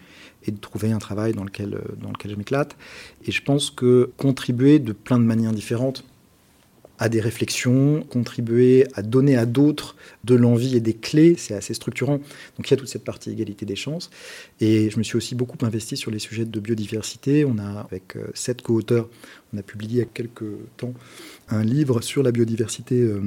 et 0.45 0.51
de 0.51 0.59
trouver 0.59 0.93
un 0.93 0.99
travail 0.99 1.33
dans 1.33 1.45
lequel, 1.45 1.81
dans 2.01 2.11
lequel 2.11 2.33
je 2.33 2.37
m'éclate. 2.37 2.77
Et 3.25 3.33
je 3.33 3.43
pense 3.43 3.71
que 3.71 4.11
contribuer 4.19 4.79
de 4.79 4.93
plein 4.93 5.19
de 5.19 5.25
manières 5.25 5.53
différentes 5.53 6.05
à 7.03 7.09
des 7.09 7.21
réflexions, 7.21 8.05
contribuer 8.09 8.87
à 8.95 9.03
donner 9.03 9.37
à 9.37 9.45
d'autres 9.45 9.97
de 10.23 10.37
l'envie 10.37 10.77
et 10.77 10.81
des 10.81 10.95
clés, 10.95 11.35
c'est 11.37 11.53
assez 11.53 11.75
structurant. 11.75 12.19
Donc 12.57 12.69
il 12.69 12.71
y 12.71 12.75
a 12.75 12.77
toute 12.77 12.87
cette 12.87 13.03
partie 13.03 13.33
égalité 13.33 13.67
des 13.67 13.75
chances. 13.75 14.09
Et 14.61 14.89
je 14.89 14.99
me 14.99 15.03
suis 15.03 15.17
aussi 15.17 15.35
beaucoup 15.35 15.57
investi 15.67 15.97
sur 15.97 16.13
les 16.13 16.21
sujets 16.21 16.45
de 16.45 16.61
biodiversité. 16.61 17.45
On 17.45 17.59
a, 17.59 17.81
avec 17.81 18.15
euh, 18.15 18.29
sept 18.35 18.63
co-auteurs, 18.63 19.09
on 19.53 19.59
a 19.59 19.63
publié 19.63 19.95
il 19.95 19.99
y 19.99 20.03
a 20.03 20.05
quelques 20.05 20.45
temps 20.77 20.95
un 21.49 21.65
livre 21.65 22.03
sur 22.03 22.23
la 22.23 22.31
biodiversité. 22.31 23.01
Euh, 23.01 23.21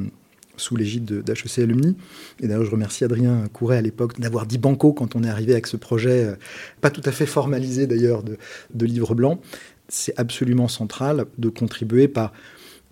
sous 0.57 0.77
l'égide 0.77 1.03
d'HEC 1.03 1.59
Alumni. 1.59 1.97
Et 2.39 2.47
d'ailleurs, 2.47 2.63
je 2.63 2.71
remercie 2.71 3.03
Adrien 3.03 3.43
Couret 3.51 3.75
à 3.75 3.81
l'époque 3.81 4.17
d'avoir 4.21 4.45
dit 4.45 4.57
banco 4.57 4.93
quand 4.93 5.17
on 5.17 5.25
est 5.25 5.29
arrivé 5.29 5.51
avec 5.51 5.67
ce 5.67 5.75
projet, 5.75 6.23
euh, 6.23 6.35
pas 6.79 6.91
tout 6.91 7.01
à 7.03 7.11
fait 7.11 7.25
formalisé 7.25 7.87
d'ailleurs, 7.87 8.23
de, 8.23 8.85
livre 8.85 9.15
blanc. 9.15 9.41
C'est 9.89 10.17
absolument 10.17 10.69
central 10.69 11.25
de 11.37 11.49
contribuer 11.49 12.07
par, 12.07 12.31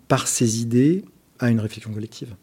par 0.08 0.28
ces 0.28 0.62
idées 0.62 1.04
à 1.39 1.50
une 1.50 1.60
réflexion 1.60 1.92
collective. 1.92 2.36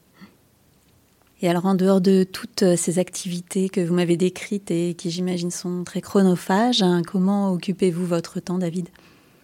Et 1.43 1.49
alors, 1.49 1.65
en 1.65 1.75
dehors 1.75 2.03
de 2.03 2.25
toutes 2.25 2.77
ces 2.77 2.99
activités 2.99 3.71
que 3.71 3.81
vous 3.81 3.95
m'avez 3.95 4.19
décrites 4.19 4.71
et 4.71 4.95
qui, 4.95 5.11
j'imagine, 5.11 5.51
sont 5.51 5.85
très 5.85 6.03
chronophages, 6.03 6.83
hein, 6.83 7.01
comment 7.07 7.53
occupez-vous 7.53 8.05
votre 8.05 8.41
temps, 8.41 8.59
David? 8.59 8.89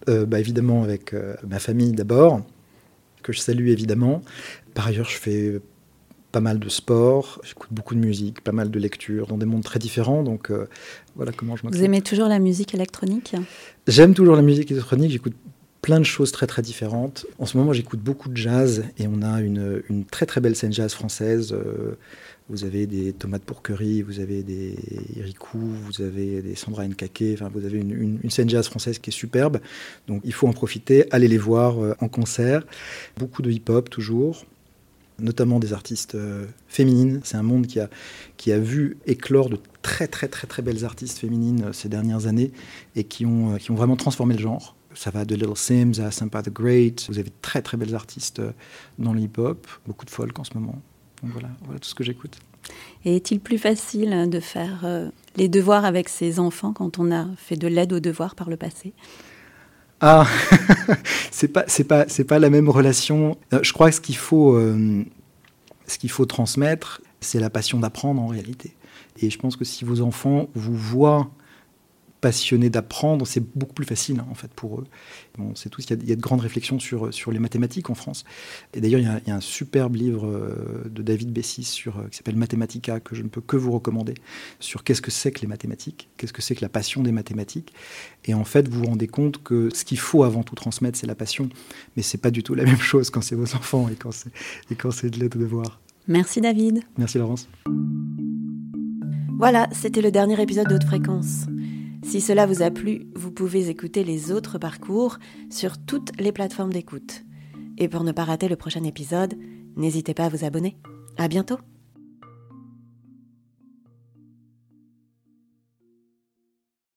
Euh, 0.07 0.25
bah, 0.25 0.39
Évidemment, 0.39 0.83
avec 0.83 1.13
euh, 1.13 1.35
ma 1.47 1.57
famille 1.57 1.93
d'abord, 1.93 2.41
que 3.23 3.33
je 3.33 3.39
salue 3.39 3.69
évidemment. 3.69 4.21
Par 4.75 4.87
ailleurs, 4.87 5.09
je 5.09 5.17
fais 5.17 5.59
pas 6.31 6.39
mal 6.39 6.59
de 6.59 6.69
sport, 6.69 7.41
j'écoute 7.43 7.69
beaucoup 7.71 7.95
de 7.95 7.99
musique, 7.99 8.41
pas 8.41 8.51
mal 8.51 8.69
de 8.69 8.79
lectures 8.79 9.27
dans 9.27 9.37
des 9.37 9.45
mondes 9.45 9.63
très 9.63 9.79
différents. 9.79 10.23
Donc 10.23 10.51
euh, 10.51 10.67
voilà 11.15 11.31
comment 11.31 11.55
je 11.55 11.63
Vous 11.63 11.83
aimez 11.83 12.01
toujours 12.01 12.27
la 12.27 12.39
musique 12.39 12.73
électronique? 12.73 13.35
J'aime 13.87 14.13
toujours 14.13 14.35
la 14.35 14.41
musique 14.41 14.71
électronique, 14.71 15.11
j'écoute 15.11 15.33
plein 15.87 16.01
de 16.01 16.05
choses 16.05 16.33
très 16.33 16.47
très 16.47 16.61
différentes. 16.61 17.25
En 17.39 17.45
ce 17.45 17.55
moment, 17.55 17.71
j'écoute 17.71 18.01
beaucoup 18.01 18.27
de 18.27 18.35
jazz 18.35 18.83
et 18.97 19.07
on 19.07 19.21
a 19.21 19.39
une, 19.39 20.03
très 20.11 20.25
très 20.25 20.41
belle 20.41 20.53
scène 20.53 20.73
jazz 20.73 20.93
française. 20.93 21.53
Euh, 21.53 21.95
vous 22.49 22.65
avez 22.65 22.87
des 22.87 23.13
tomates 23.13 23.43
pourquerie, 23.43 24.01
vous 24.01 24.19
avez 24.19 24.43
des 24.43 24.75
Riku, 25.17 25.57
vous 25.57 26.01
avez 26.01 26.41
des 26.41 26.55
Sandra 26.55 26.85
Nkake, 26.85 27.35
enfin 27.35 27.49
vous 27.53 27.63
avez 27.63 27.77
une, 27.77 28.29
scène 28.29 28.49
jazz 28.49 28.67
française 28.67 28.99
qui 28.99 29.11
est 29.11 29.13
superbe. 29.13 29.61
Donc 30.09 30.23
il 30.25 30.33
faut 30.33 30.49
en 30.49 30.51
profiter, 30.51 31.05
allez 31.11 31.29
les 31.29 31.37
voir 31.37 31.81
euh, 31.81 31.95
en 32.01 32.09
concert. 32.09 32.63
Beaucoup 33.17 33.41
de 33.41 33.49
hip-hop 33.49 33.89
toujours 33.89 34.45
notamment 35.19 35.57
des 35.57 35.71
artistes 35.71 36.15
euh, 36.15 36.45
féminines. 36.67 37.21
C'est 37.23 37.37
un 37.37 37.43
monde 37.43 37.65
qui 37.65 37.79
a, 37.79 37.89
qui 38.35 38.51
a 38.51 38.59
vu 38.59 38.97
éclore 39.07 39.49
de 39.49 39.57
très 39.81 40.09
très 40.09 40.27
très 40.27 40.47
très 40.47 40.61
belles 40.61 40.83
artistes 40.83 41.17
féminines 41.17 41.71
ces 41.71 41.87
dernières 41.87 42.27
années 42.27 42.51
et 42.97 43.05
qui 43.05 43.25
ont, 43.25 43.55
qui 43.55 43.71
ont 43.71 43.75
vraiment 43.75 43.95
transformé 43.95 44.35
le 44.35 44.41
genre. 44.41 44.76
Ça 44.97 45.11
va 45.11 45.25
de 45.25 45.35
Little 45.35 45.55
Sims 45.55 45.99
à 45.99 46.11
Sampa 46.11 46.41
the 46.41 46.49
Great. 46.49 47.05
Vous 47.07 47.19
avez 47.19 47.29
de 47.29 47.35
très 47.41 47.61
très 47.61 47.77
belles 47.77 47.95
artistes 47.95 48.41
dans 48.97 49.13
le 49.13 49.21
hip-hop, 49.21 49.67
beaucoup 49.85 50.05
de 50.05 50.09
folk 50.09 50.37
en 50.39 50.43
ce 50.43 50.53
moment. 50.55 50.81
Donc 51.21 51.31
voilà, 51.31 51.49
voilà 51.65 51.79
tout 51.79 51.89
ce 51.89 51.95
que 51.95 52.03
j'écoute. 52.03 52.37
Et 53.05 53.15
est-il 53.15 53.39
plus 53.39 53.57
facile 53.57 54.29
de 54.29 54.39
faire 54.39 54.85
les 55.35 55.47
devoirs 55.47 55.85
avec 55.85 56.09
ses 56.09 56.39
enfants 56.39 56.73
quand 56.73 56.99
on 56.99 57.11
a 57.11 57.27
fait 57.37 57.55
de 57.55 57.67
l'aide 57.67 57.93
aux 57.93 57.99
devoirs 57.99 58.35
par 58.35 58.49
le 58.49 58.57
passé? 58.57 58.93
Ah, 59.99 60.27
c'est 61.31 61.47
pas, 61.47 61.63
c'est 61.67 61.83
pas, 61.83 62.05
c'est 62.07 62.23
pas 62.23 62.37
la 62.39 62.49
même 62.49 62.69
relation. 62.69 63.37
Euh, 63.53 63.59
je 63.63 63.73
crois 63.73 63.89
que 63.89 63.95
ce 63.95 64.01
qu'il 64.01 64.17
faut, 64.17 64.55
euh, 64.55 65.03
ce 65.87 65.97
qu'il 65.97 66.11
faut 66.11 66.25
transmettre, 66.25 67.01
c'est 67.19 67.39
la 67.39 67.49
passion 67.49 67.79
d'apprendre 67.79 68.21
en 68.21 68.27
réalité. 68.27 68.75
Et 69.19 69.31
je 69.31 69.39
pense 69.39 69.55
que 69.55 69.65
si 69.65 69.85
vos 69.85 70.01
enfants 70.01 70.49
vous 70.53 70.75
voient 70.75 71.31
passionnés 72.21 72.69
d'apprendre, 72.69 73.27
c'est 73.27 73.43
beaucoup 73.57 73.73
plus 73.73 73.85
facile 73.85 74.21
en 74.29 74.33
fait 74.33 74.51
pour 74.53 74.79
eux. 74.79 74.85
Bon, 75.37 75.53
c'est 75.55 75.69
tout. 75.69 75.81
Il 75.81 76.09
y, 76.09 76.11
a, 76.11 76.15
de 76.15 76.21
grandes 76.21 76.41
réflexions 76.41 76.79
sur, 76.79 77.13
sur 77.13 77.31
les 77.31 77.39
mathématiques 77.39 77.89
en 77.89 77.95
France. 77.95 78.25
Et 78.73 78.81
d'ailleurs, 78.81 78.99
il, 78.99 79.27
y 79.27 79.31
a 79.31 79.35
un 79.35 79.41
superbe 79.41 79.95
livre 79.95 80.25
euh, 80.25 80.83
de 80.89 81.01
David 81.03 81.31
Bessis 81.31 81.63
sur, 81.63 81.99
euh, 81.99 82.07
qui 82.09 82.17
s'appelle 82.17 82.35
Mathematica, 82.35 82.99
que 82.99 83.15
je 83.15 83.21
ne 83.21 83.27
peux 83.27 83.41
que 83.41 83.55
vous 83.55 83.71
recommander, 83.71 84.15
sur 84.59 84.83
qu'est-ce 84.83 85.01
que 85.01 85.11
c'est 85.11 85.31
que 85.31 85.41
les 85.41 85.47
mathématiques, 85.47 86.09
qu'est-ce 86.17 86.33
que 86.33 86.41
c'est 86.41 86.55
que 86.55 86.61
la 86.61 86.69
passion 86.69 87.03
des 87.03 87.11
mathématiques. 87.11 87.73
Et 88.25 88.33
en 88.33 88.45
fait, 88.45 88.67
vous 88.67 88.79
vous 88.79 88.87
rendez 88.87 89.07
compte 89.07 89.43
que 89.43 89.69
ce 89.73 89.85
qu'il 89.85 89.99
faut 89.99 90.23
avant 90.23 90.43
tout 90.43 90.55
transmettre, 90.55 90.97
c'est 90.97 91.07
la 91.07 91.15
passion. 91.15 91.49
Mais 91.95 92.03
c'est 92.03 92.17
pas 92.17 92.31
du 92.31 92.43
tout 92.43 92.55
la 92.55 92.63
même 92.63 92.79
chose 92.79 93.09
quand 93.09 93.21
c'est 93.21 93.35
vos 93.35 93.55
enfants 93.55 93.89
et 93.89 93.95
quand 93.95 94.11
c'est, 94.11 94.31
et 94.71 94.75
quand 94.75 94.91
c'est 94.91 95.09
de 95.09 95.19
l'aide 95.19 95.33
de 95.33 95.39
devoir. 95.39 95.79
Merci 96.07 96.41
David. 96.41 96.81
Merci 96.97 97.17
Laurence. 97.17 97.47
Voilà, 99.37 99.67
c'était 99.71 100.01
le 100.01 100.09
dernier 100.09 100.41
épisode 100.41 100.67
d'Haute 100.67 100.85
Fréquence. 100.85 101.45
Si 102.07 102.21
cela 102.21 102.45
vous 102.45 102.61
a 102.61 102.71
plu, 102.71 103.07
vous 103.15 103.31
pouvez 103.31 103.67
écouter 103.67 104.05
les 104.05 104.31
autres 104.31 104.57
parcours 104.57 105.17
sur 105.49 105.77
toutes 105.77 106.17
les 106.21 106.31
plateformes 106.31 106.71
d'écoute. 106.71 107.25
Et 107.77 107.89
pour 107.89 108.05
ne 108.05 108.13
pas 108.13 108.23
rater 108.23 108.47
le 108.47 108.55
prochain 108.55 108.85
épisode, 108.85 109.33
n'hésitez 109.75 110.13
pas 110.13 110.23
à 110.23 110.29
vous 110.29 110.45
abonner. 110.45 110.77
À 111.17 111.27
bientôt! 111.27 111.57